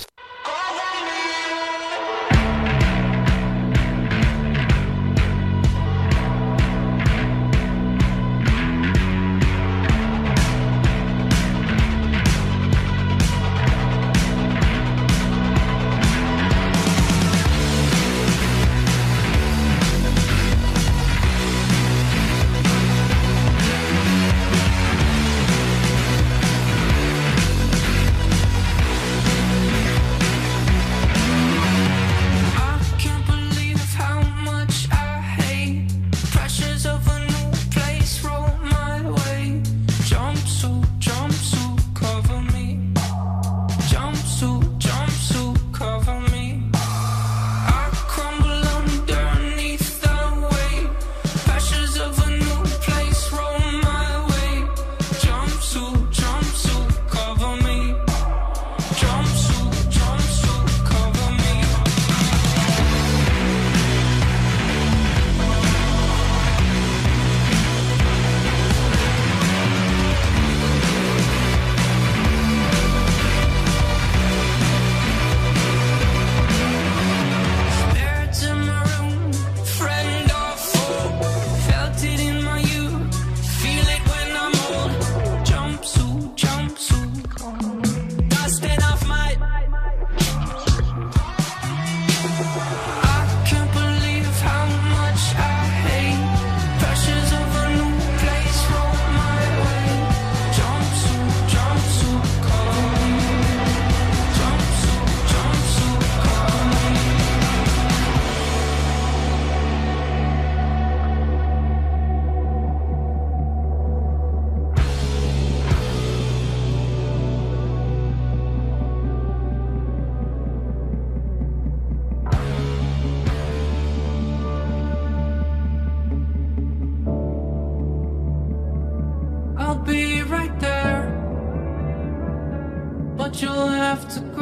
Have 134.03 134.15
to 134.15 134.21
grab 134.21 134.42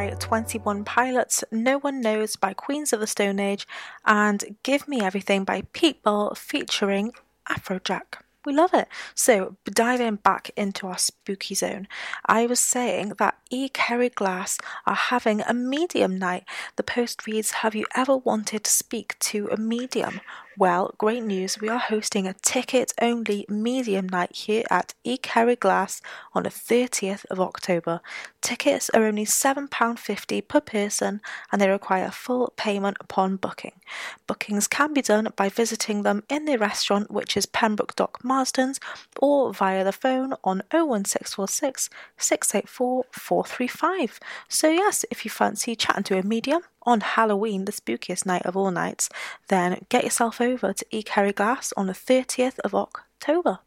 by 0.00 0.16
21 0.18 0.82
Pilots, 0.84 1.44
No 1.50 1.78
One 1.78 2.00
Knows 2.00 2.34
by 2.34 2.54
Queens 2.54 2.94
of 2.94 3.00
the 3.00 3.06
Stone 3.06 3.38
Age, 3.38 3.68
and 4.06 4.56
Give 4.62 4.88
Me 4.88 5.02
Everything 5.02 5.44
by 5.44 5.60
Pitbull 5.74 6.34
featuring 6.34 7.12
Afrojack. 7.46 8.22
We 8.46 8.54
love 8.54 8.72
it. 8.72 8.88
So, 9.14 9.56
diving 9.66 10.16
back 10.16 10.52
into 10.56 10.86
our 10.86 10.96
spooky 10.96 11.54
zone, 11.54 11.86
I 12.24 12.46
was 12.46 12.60
saying 12.60 13.16
that 13.18 13.36
E. 13.50 13.68
Kerry 13.68 14.08
Glass 14.08 14.56
are 14.86 14.94
having 14.94 15.42
a 15.42 15.52
medium 15.52 16.18
night. 16.18 16.44
The 16.76 16.82
post 16.82 17.26
reads 17.26 17.50
Have 17.60 17.74
you 17.74 17.84
ever 17.94 18.16
wanted 18.16 18.64
to 18.64 18.70
speak 18.70 19.18
to 19.18 19.50
a 19.52 19.58
medium? 19.58 20.22
Well, 20.60 20.94
great 20.98 21.22
news. 21.22 21.58
We 21.58 21.70
are 21.70 21.78
hosting 21.78 22.26
a 22.26 22.34
ticket 22.34 22.92
only 23.00 23.46
medium 23.48 24.06
night 24.10 24.36
here 24.36 24.64
at 24.68 24.92
E. 25.04 25.16
Kerry 25.16 25.56
Glass 25.56 26.02
on 26.34 26.42
the 26.42 26.50
30th 26.50 27.24
of 27.30 27.40
October. 27.40 28.02
Tickets 28.42 28.90
are 28.90 29.04
only 29.04 29.24
£7.50 29.24 30.46
per 30.46 30.60
person 30.60 31.22
and 31.50 31.62
they 31.62 31.68
require 31.70 32.10
full 32.10 32.52
payment 32.58 32.98
upon 33.00 33.36
booking. 33.36 33.80
Bookings 34.26 34.68
can 34.68 34.92
be 34.92 35.00
done 35.00 35.28
by 35.34 35.48
visiting 35.48 36.02
them 36.02 36.24
in 36.28 36.44
the 36.44 36.58
restaurant, 36.58 37.10
which 37.10 37.38
is 37.38 37.46
Pembroke 37.46 37.96
Dock 37.96 38.22
Marsdens, 38.22 38.78
or 39.18 39.54
via 39.54 39.82
the 39.82 39.92
phone 39.92 40.34
on 40.44 40.62
01646 40.70 41.88
684 42.18 43.04
435. 43.10 44.20
So, 44.50 44.68
yes, 44.68 45.06
if 45.10 45.24
you 45.24 45.30
fancy 45.30 45.74
chatting 45.74 46.04
to 46.04 46.18
a 46.18 46.22
medium 46.22 46.60
on 46.82 47.00
Halloween, 47.00 47.64
the 47.64 47.72
spookiest 47.72 48.26
night 48.26 48.46
of 48.46 48.56
all 48.56 48.70
nights, 48.70 49.08
then 49.48 49.84
get 49.88 50.04
yourself 50.04 50.40
over 50.40 50.72
to 50.72 50.86
E. 50.90 51.02
Kerry 51.02 51.32
Glass 51.32 51.72
on 51.76 51.86
the 51.86 51.92
30th 51.92 52.58
of 52.60 52.74
October. 52.74 53.58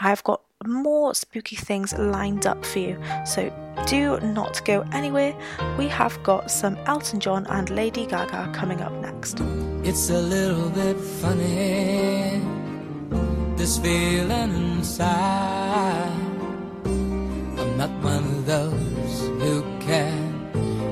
I've 0.00 0.22
got 0.24 0.42
more 0.66 1.14
spooky 1.14 1.56
things 1.56 1.96
lined 1.96 2.46
up 2.46 2.64
for 2.64 2.78
you, 2.80 3.00
so 3.24 3.50
do 3.86 4.20
not 4.20 4.62
go 4.64 4.82
anywhere. 4.92 5.34
We 5.78 5.88
have 5.88 6.22
got 6.22 6.50
some 6.50 6.76
Elton 6.86 7.18
John 7.18 7.46
and 7.46 7.70
Lady 7.70 8.06
Gaga 8.06 8.50
coming 8.54 8.80
up 8.82 8.92
next. 8.92 9.40
It's 9.82 10.10
a 10.10 10.20
little 10.20 10.68
bit 10.70 10.98
funny, 10.98 12.42
this 13.56 13.78
feeling 13.78 14.54
inside. 14.54 16.16
A 17.56 17.64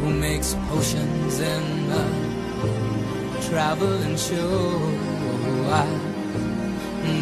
who 0.00 0.10
makes 0.10 0.54
potions 0.68 1.40
in 1.40 1.90
a 1.90 3.42
traveling 3.48 4.16
show. 4.16 4.78
I 5.70 5.86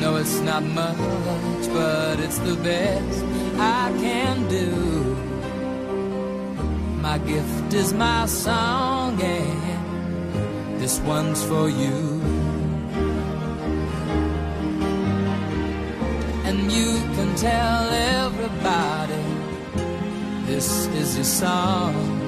know 0.00 0.16
it's 0.16 0.38
not 0.40 0.62
much, 0.62 1.64
but 1.72 2.20
it's 2.20 2.38
the 2.38 2.54
best 2.56 3.24
I 3.58 3.92
can 3.98 4.48
do. 4.48 4.70
My 7.02 7.18
gift 7.18 7.74
is 7.74 7.92
my 7.92 8.26
song, 8.26 9.20
and 9.20 10.80
this 10.80 11.00
one's 11.00 11.42
for 11.42 11.68
you. 11.68 12.20
And 16.44 16.70
you 16.70 16.92
can 17.16 17.34
tell 17.36 17.88
everybody 18.22 19.24
this 20.46 20.86
is 20.88 21.16
your 21.16 21.24
song. 21.24 22.27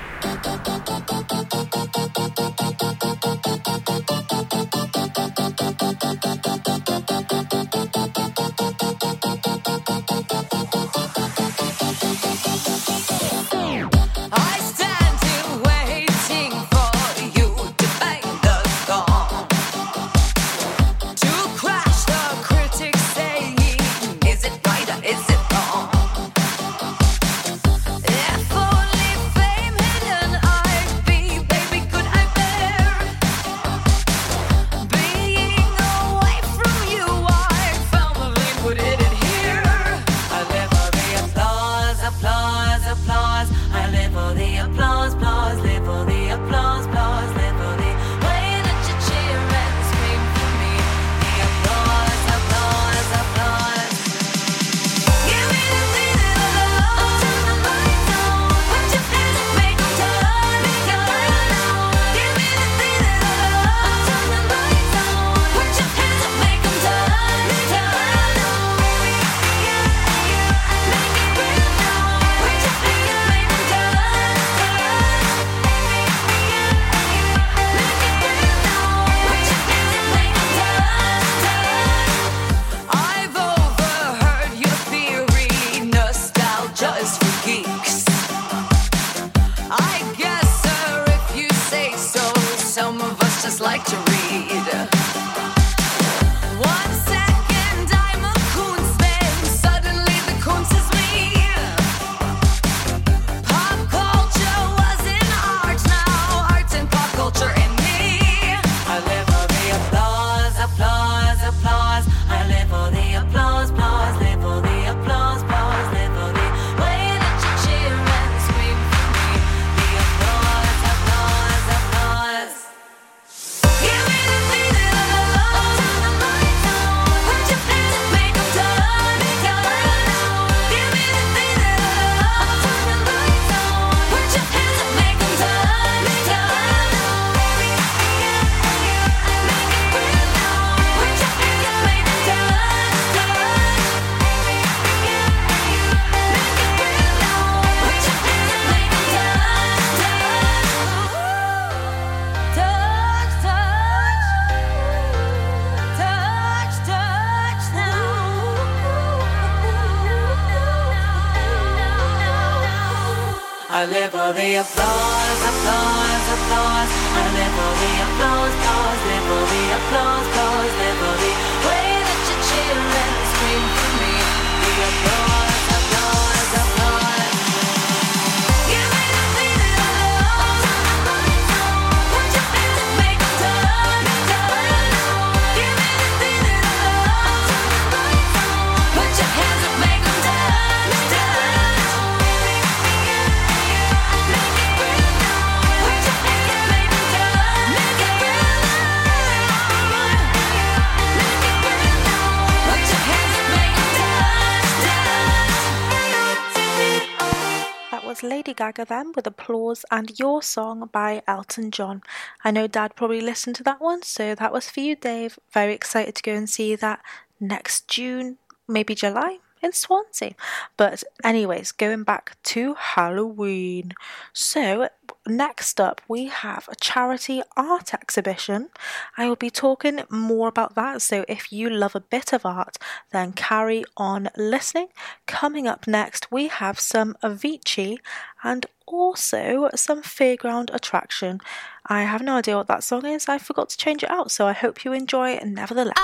Them 208.85 209.13
with 209.15 209.27
Applause 209.27 209.85
and 209.91 210.17
Your 210.19 210.41
Song 210.41 210.89
by 210.91 211.21
Elton 211.27 211.71
John. 211.71 212.03
I 212.43 212.51
know 212.51 212.67
Dad 212.67 212.95
probably 212.95 213.21
listened 213.21 213.55
to 213.57 213.63
that 213.63 213.81
one, 213.81 214.03
so 214.03 214.35
that 214.35 214.53
was 214.53 214.69
for 214.69 214.79
you, 214.79 214.95
Dave. 214.95 215.39
Very 215.53 215.73
excited 215.73 216.15
to 216.15 216.23
go 216.23 216.33
and 216.33 216.49
see 216.49 216.75
that 216.75 217.01
next 217.39 217.87
June, 217.87 218.37
maybe 218.67 218.95
July 218.95 219.39
in 219.61 219.73
Swansea. 219.73 220.35
But, 220.77 221.03
anyways, 221.23 221.71
going 221.71 222.03
back 222.03 222.37
to 222.43 222.73
Halloween. 222.73 223.93
So, 224.33 224.89
next 225.27 225.79
up, 225.79 226.01
we 226.07 226.25
have 226.27 226.67
a 226.69 226.75
charity 226.75 227.41
art 227.55 227.93
exhibition. 227.93 228.69
I 229.17 229.27
will 229.27 229.35
be 229.35 229.49
talking 229.49 230.01
more 230.09 230.47
about 230.47 230.75
that. 230.75 231.01
So, 231.01 231.25
if 231.27 231.51
you 231.51 231.69
love 231.69 231.95
a 231.95 231.99
bit 231.99 232.33
of 232.33 232.45
art, 232.45 232.77
then 233.11 233.33
carry 233.33 233.83
on 233.97 234.29
listening. 234.37 234.87
Coming 235.27 235.67
up 235.67 235.87
next, 235.87 236.31
we 236.31 236.47
have 236.47 236.79
some 236.79 237.15
Avicii 237.23 237.97
and 238.43 238.65
also 238.85 239.69
some 239.75 240.01
fairground 240.01 240.73
attraction. 240.73 241.39
I 241.85 242.03
have 242.03 242.21
no 242.21 242.37
idea 242.37 242.57
what 242.57 242.67
that 242.67 242.83
song 242.83 243.05
is. 243.05 243.27
I 243.27 243.37
forgot 243.37 243.69
to 243.69 243.77
change 243.77 244.03
it 244.03 244.11
out, 244.11 244.31
so 244.31 244.47
I 244.47 244.53
hope 244.53 244.85
you 244.85 244.93
enjoy 244.93 245.31
it 245.31 245.45
nevertheless. 245.45 245.97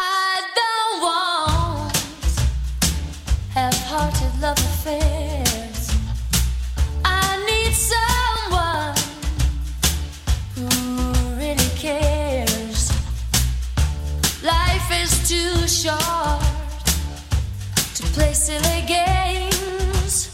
play 18.17 18.33
silly 18.33 18.81
games. 18.87 20.33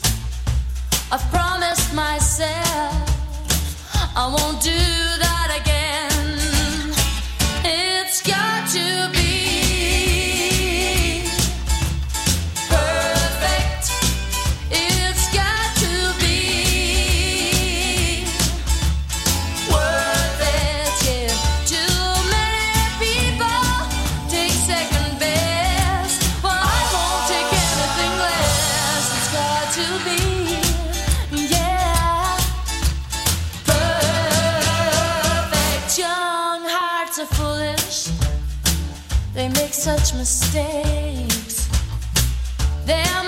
I've 1.11 1.25
promised 1.31 1.93
myself 1.93 2.95
I 4.15 4.25
won't 4.33 4.61
do 4.61 4.71
that. 5.19 5.32
such 39.83 40.13
mistakes. 40.13 41.67
There 42.85 43.23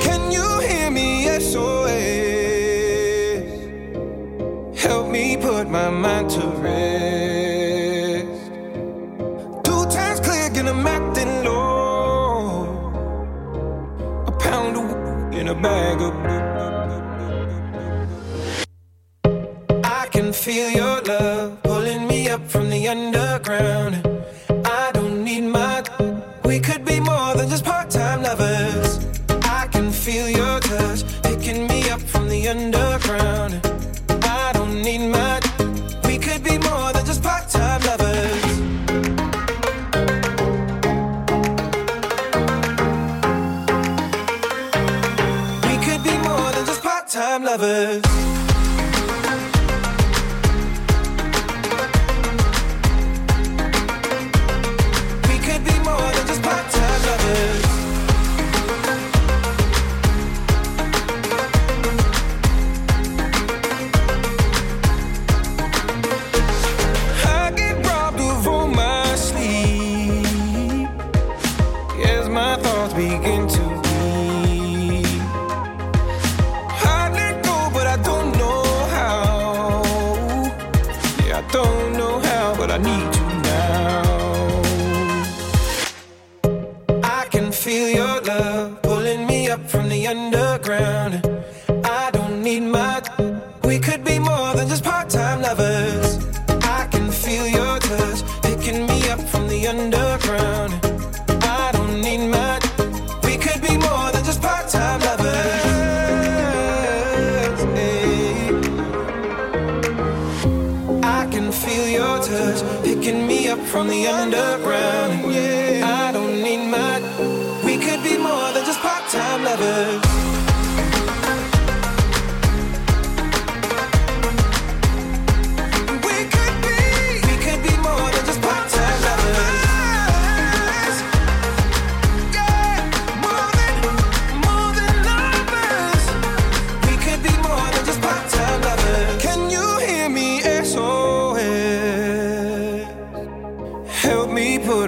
Can 0.00 0.30
you 0.30 0.60
hear 0.60 0.90
me? 0.90 1.26
SOS. 1.40 1.92
Help 4.80 5.08
me 5.08 5.36
put 5.36 5.68
my 5.68 5.90
mind 5.90 6.30
to 6.30 6.40
rest. 6.40 7.21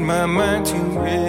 My 0.05 0.27
mind 0.27 0.67
to 0.67 0.77
rest. 0.77 1.25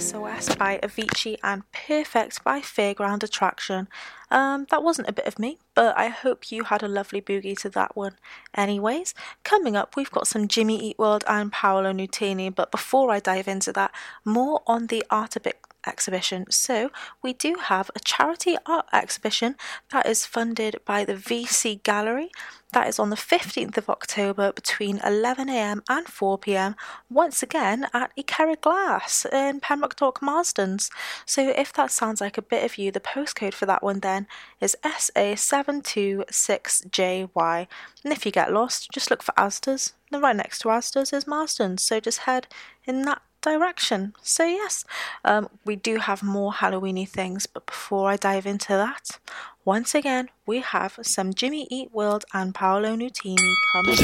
SOS 0.00 0.56
by 0.56 0.78
Avicii 0.82 1.36
and 1.42 1.70
Perfect 1.72 2.42
by 2.44 2.60
Fairground 2.60 3.22
Attraction. 3.22 3.88
Um, 4.30 4.66
that 4.70 4.82
wasn't 4.82 5.08
a 5.08 5.12
bit 5.12 5.26
of 5.26 5.38
me, 5.38 5.58
but 5.74 5.98
I 5.98 6.08
hope 6.08 6.50
you 6.50 6.64
had 6.64 6.82
a 6.82 6.88
lovely 6.88 7.20
boogie 7.20 7.58
to 7.60 7.68
that 7.70 7.94
one. 7.94 8.16
Anyways, 8.54 9.14
coming 9.44 9.76
up, 9.76 9.96
we've 9.96 10.10
got 10.10 10.26
some 10.26 10.48
Jimmy 10.48 10.78
Eat 10.78 10.98
World 10.98 11.24
and 11.28 11.52
Paolo 11.52 11.92
Nutini, 11.92 12.54
but 12.54 12.70
before 12.70 13.10
I 13.10 13.20
dive 13.20 13.48
into 13.48 13.72
that, 13.72 13.90
more 14.24 14.62
on 14.66 14.86
the 14.86 15.04
Artabic 15.10 15.54
exhibition. 15.86 16.50
So, 16.50 16.90
we 17.22 17.32
do 17.32 17.54
have 17.60 17.90
a 17.94 18.00
charity 18.00 18.56
art 18.66 18.86
exhibition 18.92 19.54
that 19.90 20.06
is 20.06 20.26
funded 20.26 20.80
by 20.84 21.04
the 21.04 21.14
VC 21.14 21.82
Gallery. 21.82 22.30
That 22.72 22.86
is 22.86 22.98
on 22.98 23.08
the 23.10 23.16
15th 23.16 23.78
of 23.78 23.88
October 23.88 24.52
between 24.52 24.98
11am 24.98 25.80
and 25.88 26.06
4pm, 26.06 26.74
once 27.08 27.42
again 27.42 27.86
at 27.94 28.14
Ikera 28.16 28.60
Glass 28.60 29.24
in 29.32 29.60
Pembroke 29.60 29.96
Dock 29.96 30.20
Marsdens. 30.20 30.90
So, 31.24 31.48
if 31.48 31.72
that 31.74 31.90
sounds 31.90 32.20
like 32.20 32.36
a 32.36 32.42
bit 32.42 32.64
of 32.64 32.76
you, 32.76 32.90
the 32.90 33.00
postcode 33.00 33.54
for 33.54 33.64
that 33.66 33.82
one 33.82 34.00
then 34.00 34.26
is 34.60 34.76
SA726JY. 34.84 37.66
And 38.04 38.12
if 38.12 38.26
you 38.26 38.32
get 38.32 38.52
lost, 38.52 38.90
just 38.92 39.10
look 39.10 39.22
for 39.22 39.32
Asda's. 39.32 39.94
And 40.12 40.22
right 40.22 40.36
next 40.36 40.60
to 40.60 40.68
Asda's 40.68 41.12
is 41.12 41.24
Marsdens, 41.24 41.80
so 41.80 42.00
just 42.00 42.20
head 42.20 42.46
in 42.86 43.02
that 43.02 43.20
direction. 43.40 44.14
So, 44.22 44.44
yes, 44.44 44.84
um, 45.24 45.48
we 45.64 45.76
do 45.76 45.98
have 45.98 46.22
more 46.22 46.52
Halloweeny 46.52 47.08
things, 47.08 47.46
but 47.46 47.66
before 47.66 48.10
I 48.10 48.16
dive 48.16 48.46
into 48.46 48.68
that, 48.68 49.18
once 49.64 49.94
again, 49.94 50.30
we 50.46 50.60
have 50.60 50.98
some 51.02 51.34
Jimmy 51.34 51.66
Eat 51.70 51.92
World 51.92 52.24
and 52.32 52.54
Paolo 52.54 52.96
Nutini 52.96 53.52
coming. 53.72 53.96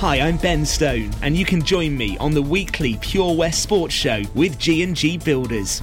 Hi, 0.00 0.20
I'm 0.20 0.36
Ben 0.36 0.64
Stone, 0.64 1.10
and 1.22 1.36
you 1.36 1.44
can 1.44 1.60
join 1.60 1.96
me 1.96 2.16
on 2.18 2.32
the 2.32 2.40
weekly 2.40 2.96
Pure 3.00 3.34
West 3.34 3.62
Sports 3.64 3.94
Show 3.94 4.22
with 4.34 4.56
G&G 4.58 5.18
Builders. 5.18 5.82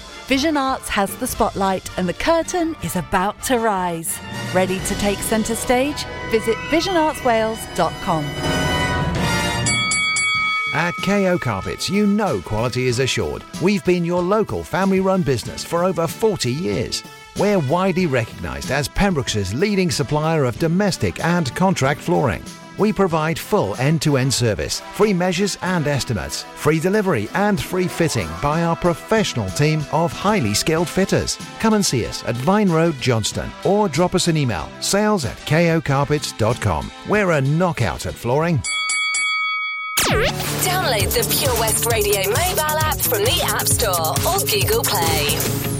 Vision 0.31 0.55
Arts 0.55 0.87
has 0.87 1.13
the 1.17 1.27
spotlight 1.27 1.89
and 1.97 2.07
the 2.07 2.13
curtain 2.13 2.73
is 2.83 2.95
about 2.95 3.43
to 3.43 3.59
rise. 3.59 4.17
Ready 4.53 4.79
to 4.79 4.95
take 4.95 5.17
centre 5.17 5.57
stage? 5.57 6.05
Visit 6.29 6.55
visionartswales.com. 6.69 8.23
At 10.73 10.93
KO 11.03 11.37
Carpets, 11.37 11.89
you 11.89 12.07
know 12.07 12.39
quality 12.39 12.87
is 12.87 12.99
assured. 12.99 13.43
We've 13.61 13.83
been 13.83 14.05
your 14.05 14.21
local 14.21 14.63
family 14.63 15.01
run 15.01 15.21
business 15.21 15.65
for 15.65 15.83
over 15.83 16.07
40 16.07 16.49
years. 16.49 17.03
We're 17.37 17.59
widely 17.59 18.05
recognised 18.05 18.71
as 18.71 18.87
Pembrokeshire's 18.87 19.53
leading 19.53 19.91
supplier 19.91 20.45
of 20.45 20.57
domestic 20.59 21.21
and 21.25 21.53
contract 21.55 21.99
flooring. 21.99 22.45
We 22.77 22.93
provide 22.93 23.37
full 23.37 23.75
end-to-end 23.77 24.33
service, 24.33 24.79
free 24.93 25.13
measures 25.13 25.57
and 25.61 25.87
estimates, 25.87 26.43
free 26.55 26.79
delivery 26.79 27.29
and 27.33 27.61
free 27.61 27.87
fitting 27.87 28.29
by 28.41 28.63
our 28.63 28.75
professional 28.75 29.49
team 29.51 29.83
of 29.91 30.11
highly 30.11 30.53
skilled 30.53 30.89
fitters. 30.89 31.37
Come 31.59 31.73
and 31.73 31.85
see 31.85 32.05
us 32.05 32.23
at 32.25 32.35
Vine 32.37 32.69
Road, 32.69 32.95
Johnston, 32.99 33.49
or 33.63 33.89
drop 33.89 34.15
us 34.15 34.27
an 34.27 34.37
email, 34.37 34.69
sales 34.79 35.25
at 35.25 35.37
kocarpets.com. 35.37 36.91
We're 37.07 37.31
a 37.31 37.41
knockout 37.41 38.05
at 38.05 38.15
flooring. 38.15 38.61
Download 40.11 41.09
the 41.13 41.35
Pure 41.39 41.59
West 41.59 41.85
Radio 41.85 42.19
mobile 42.29 42.77
app 42.79 42.99
from 42.99 43.23
the 43.23 43.41
App 43.45 43.67
Store 43.67 44.11
or 44.27 44.39
Google 44.45 44.83
Play. 44.83 45.70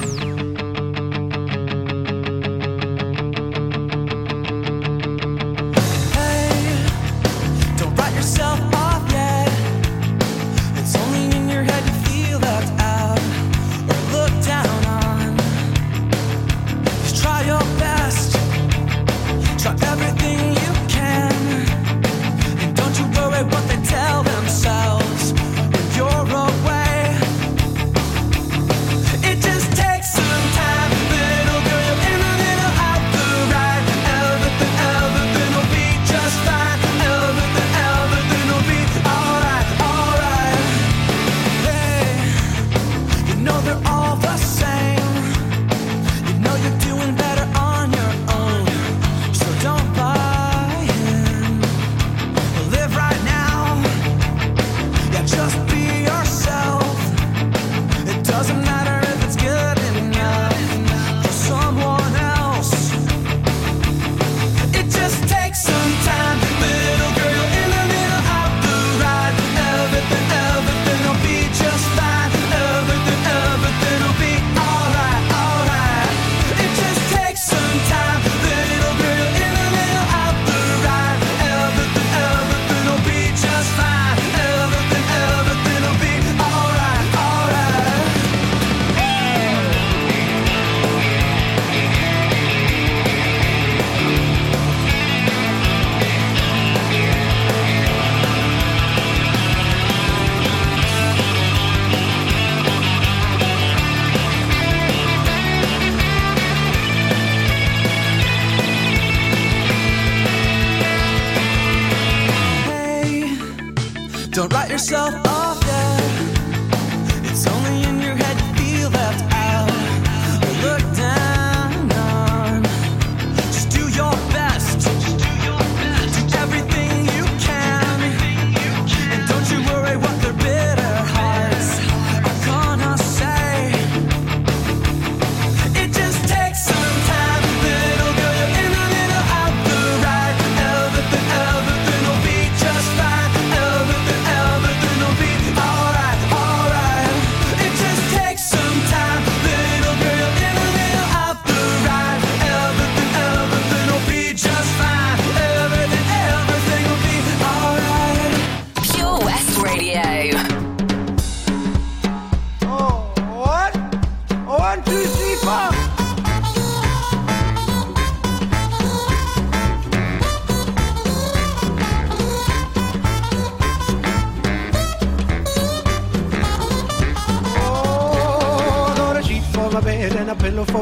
Don't 114.31 114.53
write 114.53 114.69
yourself 114.69 115.13
off 115.27 115.50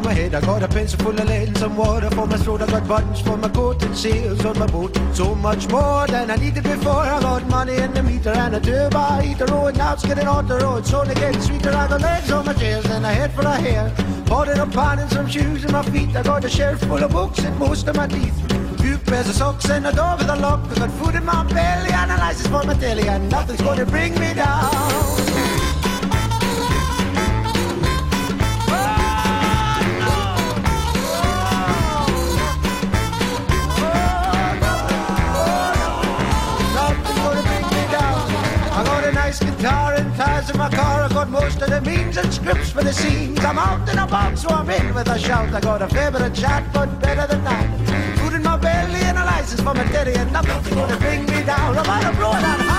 my 0.09 0.15
head. 0.15 0.33
I 0.33 0.41
got 0.41 0.63
a 0.63 0.67
pencil 0.67 0.97
full 0.99 1.19
of 1.21 1.27
lead 1.29 1.49
and 1.49 1.57
some 1.57 1.75
water 1.77 2.09
for 2.09 2.25
my 2.25 2.37
throat. 2.37 2.61
I 2.63 2.67
got 2.67 2.87
buttons 2.87 3.21
for 3.21 3.37
my 3.37 3.49
coat 3.49 3.83
and 3.83 3.95
sails 3.95 4.43
on 4.43 4.57
my 4.57 4.65
boat. 4.65 4.93
So 5.13 5.35
much 5.35 5.69
more 5.69 6.07
than 6.07 6.31
I 6.31 6.35
needed 6.35 6.63
before. 6.63 7.03
I 7.15 7.19
got 7.21 7.47
money 7.47 7.75
in 7.75 7.93
the 7.93 8.01
meter 8.01 8.33
and 8.43 8.55
a 8.55 8.59
turbo 8.59 9.03
heater. 9.21 9.45
Oh, 9.49 9.67
and 9.67 9.77
now 9.77 9.93
it's 9.93 10.05
getting 10.05 10.27
on 10.27 10.47
the 10.47 10.57
road. 10.57 10.85
So 10.87 11.03
they 11.03 11.13
getting 11.13 11.41
sweeter. 11.41 11.69
I 11.81 11.87
got 11.87 12.01
legs 12.01 12.31
on 12.31 12.45
my 12.45 12.53
chairs 12.53 12.85
and 12.85 13.05
a 13.05 13.13
head 13.19 13.31
for 13.33 13.41
a 13.41 13.55
hair. 13.65 13.93
Bought 14.25 14.47
it 14.47 14.57
a 14.57 14.65
pan 14.65 14.99
and 14.99 15.11
some 15.11 15.27
shoes 15.27 15.63
in 15.65 15.71
my 15.71 15.83
feet. 15.83 16.15
I 16.15 16.23
got 16.23 16.43
a 16.43 16.49
shelf 16.49 16.79
full 16.79 17.03
of 17.03 17.11
books 17.11 17.39
and 17.39 17.55
most 17.59 17.87
of 17.87 17.95
my 17.95 18.07
teeth. 18.07 18.37
Few 18.81 18.97
pairs 19.09 19.29
of 19.29 19.35
socks 19.35 19.69
and 19.69 19.85
a 19.85 19.91
door 19.91 20.15
with 20.17 20.29
a 20.29 20.35
lock. 20.35 20.61
I 20.71 20.75
got 20.79 20.91
food 20.99 21.15
in 21.15 21.25
my 21.25 21.43
belly 21.53 21.91
and 21.91 22.11
a 22.11 22.17
license 22.17 22.47
for 22.47 22.63
my 22.63 22.73
telly. 22.73 23.07
And 23.07 23.29
nothing's 23.29 23.61
gonna 23.61 23.85
bring 23.85 24.13
me 24.19 24.33
down. 24.33 25.48
In 40.49 40.57
my 40.57 40.69
car. 40.69 41.03
I 41.03 41.09
got 41.09 41.29
most 41.29 41.61
of 41.61 41.69
the 41.69 41.81
means 41.81 42.17
and 42.17 42.33
scripts 42.33 42.71
for 42.71 42.83
the 42.83 42.93
scenes. 42.93 43.39
I'm 43.39 43.57
out 43.57 43.87
in 43.89 43.97
a 43.97 44.07
box, 44.07 44.41
so 44.41 44.49
I'm 44.49 44.69
in 44.69 44.93
with 44.93 45.07
a 45.07 45.19
shout. 45.19 45.53
I 45.53 45.59
got 45.59 45.81
a 45.81 46.25
of 46.25 46.33
chat, 46.33 46.63
but 46.73 46.99
better 46.99 47.27
than 47.27 47.43
that. 47.43 48.17
Food 48.19 48.33
in 48.33 48.43
my 48.43 48.57
belly 48.57 49.01
and 49.01 49.17
a 49.17 49.25
license 49.25 49.61
for 49.61 49.73
my 49.73 49.83
daddy, 49.91 50.13
and 50.13 50.31
nothing's 50.31 50.69
gonna 50.69 50.97
bring 50.97 51.25
me 51.25 51.43
down. 51.43 51.77
I'm 51.77 51.85
out 51.85 52.05
of 52.05 52.15
blow. 52.17 52.78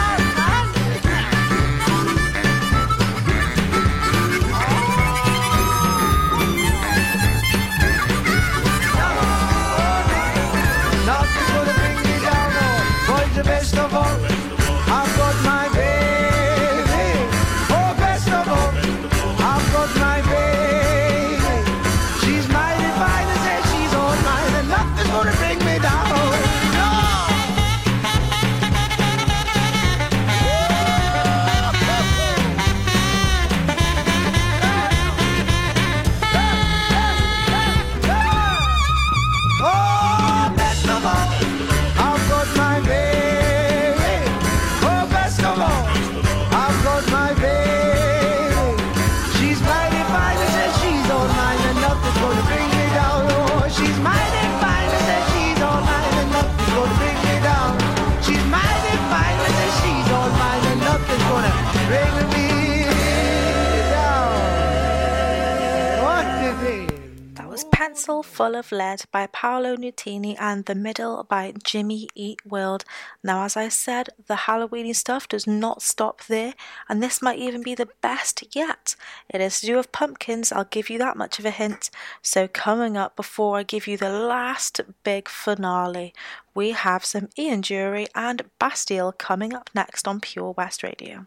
Lead 68.73 69.03
by 69.13 69.27
Paolo 69.27 69.77
Nutini 69.77 70.37
and 70.39 70.65
The 70.65 70.75
Middle 70.75 71.25
by 71.25 71.53
Jimmy 71.63 72.09
Eat 72.15 72.45
World. 72.45 72.85
Now, 73.23 73.45
as 73.45 73.57
I 73.57 73.69
said, 73.69 74.11
the 74.27 74.35
Halloweeny 74.35 74.95
stuff 74.95 75.29
does 75.29 75.47
not 75.47 75.83
stop 75.83 76.25
there, 76.27 76.55
and 76.89 77.03
this 77.03 77.23
might 77.23 77.39
even 77.39 77.63
be 77.63 77.75
the 77.75 77.89
best 78.01 78.45
yet. 78.55 78.97
It 79.29 79.41
is 79.41 79.61
to 79.61 79.67
do 79.67 79.77
with 79.77 79.93
pumpkins, 79.93 80.53
I'll 80.53 80.65
give 80.65 80.91
you 80.91 80.99
that 80.99 81.17
much 81.17 81.39
of 81.39 81.45
a 81.45 81.51
hint. 81.51 81.91
So, 82.23 82.49
coming 82.49 82.97
up 82.97 83.17
before 83.17 83.59
I 83.59 83.63
give 83.63 83.87
you 83.87 83.97
the 83.97 84.11
last 84.11 84.81
big 85.05 85.29
finale, 85.29 86.15
we 86.55 86.73
have 86.73 87.05
some 87.05 87.29
Ian 87.39 87.63
Dury 87.63 88.09
and 88.15 88.43
Bastille 88.59 89.13
coming 89.13 89.55
up 89.55 89.71
next 89.75 90.09
on 90.09 90.21
Pure 90.21 90.55
West 90.57 90.83
Radio. 90.83 91.27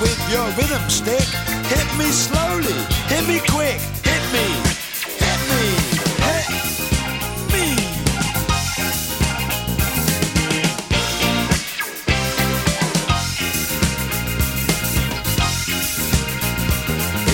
With 0.00 0.18
your 0.30 0.46
rhythm 0.56 0.88
stick. 0.88 1.26
Hit 1.66 1.86
me 1.98 2.06
slowly, 2.06 2.74
hit 3.08 3.26
me 3.26 3.40
quick. 3.48 3.80
Hit 4.04 4.22
me, 4.32 4.46
hit 5.22 5.40
me, 5.50 5.62
hit 6.26 6.48
me. 7.52 7.66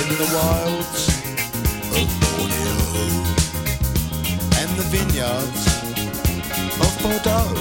In 0.01 0.09
the 0.21 0.29
wilds 0.35 1.03
of 1.99 2.09
Borneo 2.21 2.77
and 4.61 4.71
the 4.79 4.87
vineyards 4.95 5.63
of 6.81 6.93
Bordeaux, 7.03 7.55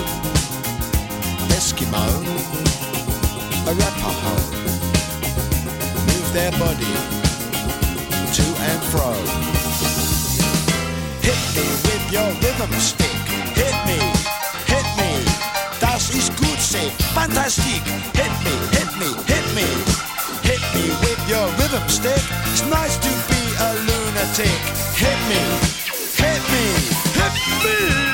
Eskimo, 1.57 2.05
Arapaho, 3.67 4.32
their 6.33 6.51
body 6.53 6.93
to 8.33 8.41
and 8.41 8.81
fro. 8.89 9.13
Hit 11.21 11.41
me 11.53 11.65
with 11.85 12.05
your 12.11 12.29
rhythm 12.41 12.73
stick. 12.79 13.21
Hit 13.53 13.77
me, 13.85 13.99
hit 14.65 14.87
me. 14.97 15.11
Das 15.79 16.09
ist 16.09 16.35
gut, 16.37 16.59
say 16.59 16.89
fantastic. 17.13 17.83
Hit 18.17 18.33
me, 18.45 18.55
hit 18.73 18.91
me, 18.97 19.09
hit 19.29 19.45
me. 19.53 19.67
Hit 20.41 20.63
me 20.73 20.89
with 21.05 21.21
your 21.29 21.45
rhythm 21.59 21.87
stick. 21.87 22.23
It's 22.51 22.65
nice 22.65 22.97
to 22.97 23.11
be 23.29 23.41
a 23.67 23.69
lunatic. 23.87 24.59
Hit 24.97 25.19
me, 25.29 25.41
hit 26.17 26.41
me, 26.51 26.65
hit 27.13 27.33
me. 27.63 28.12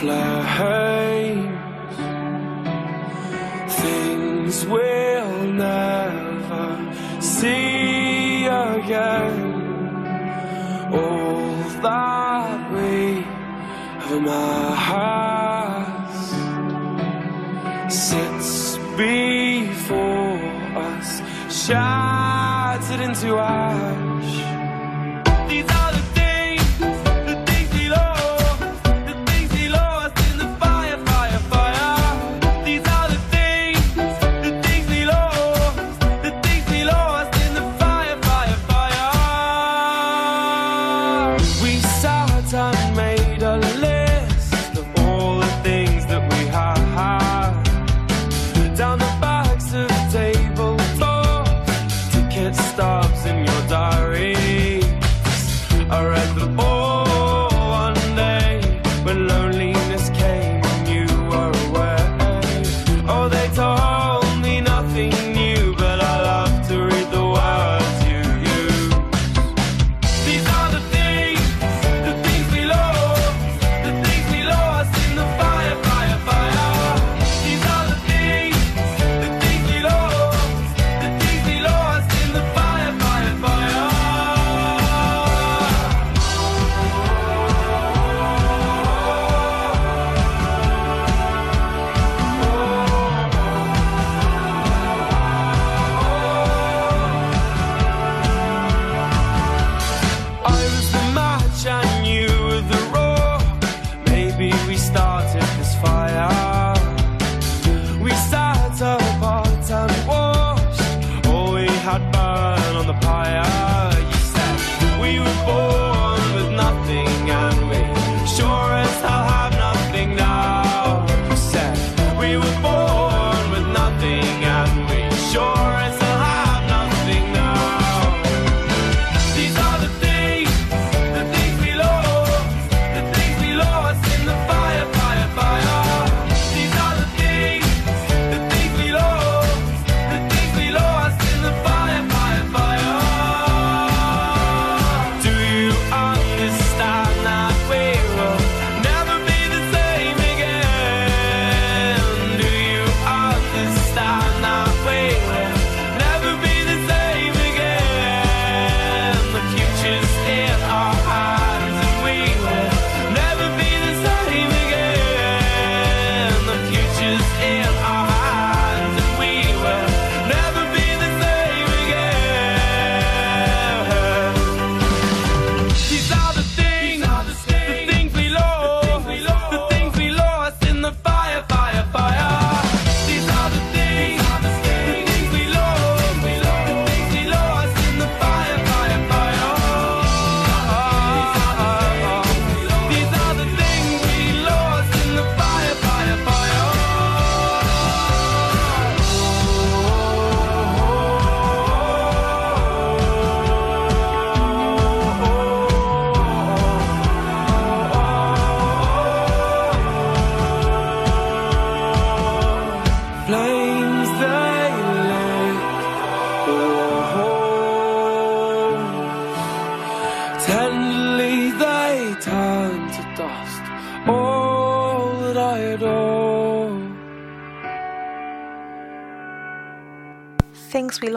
Flames. 0.00 1.58
Things 3.82 4.66
we'll 4.66 5.42
never 5.68 6.66
see 7.20 8.46
again. 8.46 9.38
All 10.92 11.56
that 11.84 12.58
we 12.72 13.22
have 14.00 14.12
amassed 14.20 15.90
sits 18.08 18.78
before 18.96 20.40
us, 20.88 21.10
shattered 21.66 23.00
into 23.00 23.36
ash. 23.36 23.99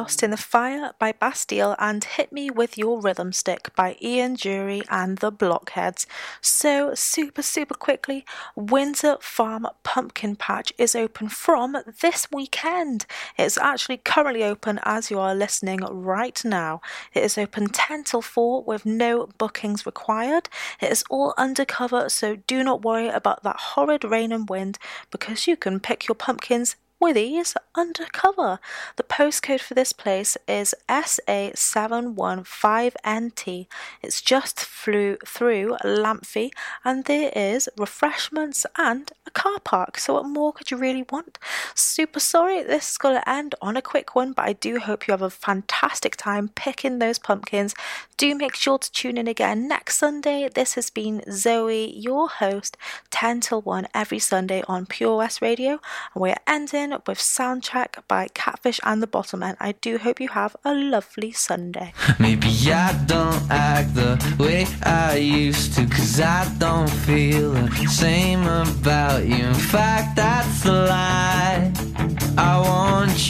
Lost 0.03 0.21
in 0.21 0.31
the 0.31 0.37
Fire 0.37 0.91
by 0.99 1.13
Bastille 1.13 1.77
and 1.79 2.03
Hit 2.03 2.33
Me 2.33 2.49
With 2.49 2.77
Your 2.77 2.99
Rhythm 2.99 3.31
Stick 3.31 3.73
by 3.73 3.95
Ian 4.01 4.35
Dury 4.35 4.83
and 4.89 5.19
the 5.19 5.31
Blockheads. 5.31 6.05
So, 6.41 6.93
super, 6.93 7.41
super 7.41 7.73
quickly, 7.73 8.25
Windsor 8.53 9.15
Farm 9.21 9.65
Pumpkin 9.83 10.35
Patch 10.35 10.73
is 10.77 10.93
open 10.93 11.29
from 11.29 11.77
this 12.01 12.27
weekend. 12.33 13.05
It's 13.37 13.57
actually 13.57 13.95
currently 13.95 14.43
open 14.43 14.81
as 14.83 15.09
you 15.09 15.19
are 15.19 15.33
listening 15.33 15.79
right 15.89 16.43
now. 16.43 16.81
It 17.13 17.23
is 17.23 17.37
open 17.37 17.69
10 17.69 18.03
till 18.03 18.21
4 18.21 18.61
with 18.65 18.85
no 18.85 19.29
bookings 19.37 19.85
required. 19.85 20.49
It 20.81 20.91
is 20.91 21.05
all 21.09 21.33
undercover, 21.37 22.09
so 22.09 22.35
do 22.35 22.61
not 22.61 22.83
worry 22.83 23.07
about 23.07 23.43
that 23.43 23.55
horrid 23.57 24.03
rain 24.03 24.33
and 24.33 24.49
wind 24.49 24.79
because 25.11 25.47
you 25.47 25.55
can 25.55 25.79
pick 25.79 26.09
your 26.09 26.15
pumpkins 26.15 26.75
with 27.03 27.17
ease 27.17 27.55
undercover. 27.75 28.59
The 28.95 29.03
postcode 29.03 29.59
for 29.59 29.73
this 29.73 29.91
place 29.91 30.37
is 30.47 30.73
SA715NT. 30.87 33.67
It's 34.01 34.21
just 34.21 34.61
flew 34.61 35.17
through 35.25 35.75
Lamphey, 35.83 36.51
and 36.85 37.03
there 37.03 37.29
is 37.35 37.67
refreshments 37.77 38.65
and 38.77 39.11
a 39.27 39.31
car 39.31 39.59
park. 39.59 39.97
So, 39.97 40.13
what 40.13 40.27
more 40.27 40.53
could 40.53 40.71
you 40.71 40.77
really 40.77 41.05
want? 41.11 41.37
Super 41.75 42.21
sorry 42.21 42.63
this 42.63 42.91
is 42.91 42.97
going 42.97 43.15
to 43.15 43.29
end 43.29 43.53
on 43.61 43.75
a 43.75 43.81
quick 43.81 44.15
one, 44.15 44.31
but 44.31 44.45
I 44.45 44.53
do 44.53 44.79
hope 44.79 45.05
you 45.05 45.11
have 45.11 45.21
a 45.21 45.29
fantastic 45.29 46.15
time 46.15 46.51
picking 46.55 46.99
those 46.99 47.19
pumpkins. 47.19 47.75
Do 48.15 48.33
make 48.33 48.55
sure 48.55 48.77
to 48.77 48.91
tune 48.91 49.17
in 49.17 49.27
again 49.27 49.67
next 49.67 49.97
Sunday. 49.97 50.47
This 50.53 50.75
has 50.75 50.89
been 50.89 51.21
Zoe, 51.29 51.91
your 51.97 52.29
host, 52.29 52.77
10 53.11 53.41
till 53.41 53.61
1 53.61 53.89
every 53.93 54.19
Sunday 54.19 54.63
on 54.69 54.85
Pure 54.85 55.17
West 55.17 55.41
Radio, 55.41 55.81
and 56.13 56.21
we're 56.21 56.37
ending 56.47 56.92
with 57.07 57.17
Soundcheck 57.17 58.07
by 58.07 58.27
Catfish 58.33 58.79
and 58.83 59.01
the 59.01 59.07
Bottlemen. 59.07 59.55
I 59.59 59.73
do 59.73 59.97
hope 59.97 60.19
you 60.19 60.29
have 60.29 60.55
a 60.63 60.73
lovely 60.73 61.31
Sunday. 61.31 61.93
Maybe 62.19 62.49
I 62.71 62.93
don't 63.05 63.41
act 63.49 63.95
the 63.95 64.17
way 64.39 64.65
I 64.83 65.15
used 65.17 65.73
to, 65.75 65.85
cause 65.85 66.19
I 66.19 66.51
don't 66.57 66.89
feel 66.89 67.51
the 67.51 67.87
same 67.87 68.43
about 68.47 69.25
you. 69.25 69.45
In 69.45 69.53
fact, 69.53 70.15
that's 70.15 70.65
a 70.65 70.71
lie. 70.71 71.71
I 72.37 72.59
want 72.59 73.29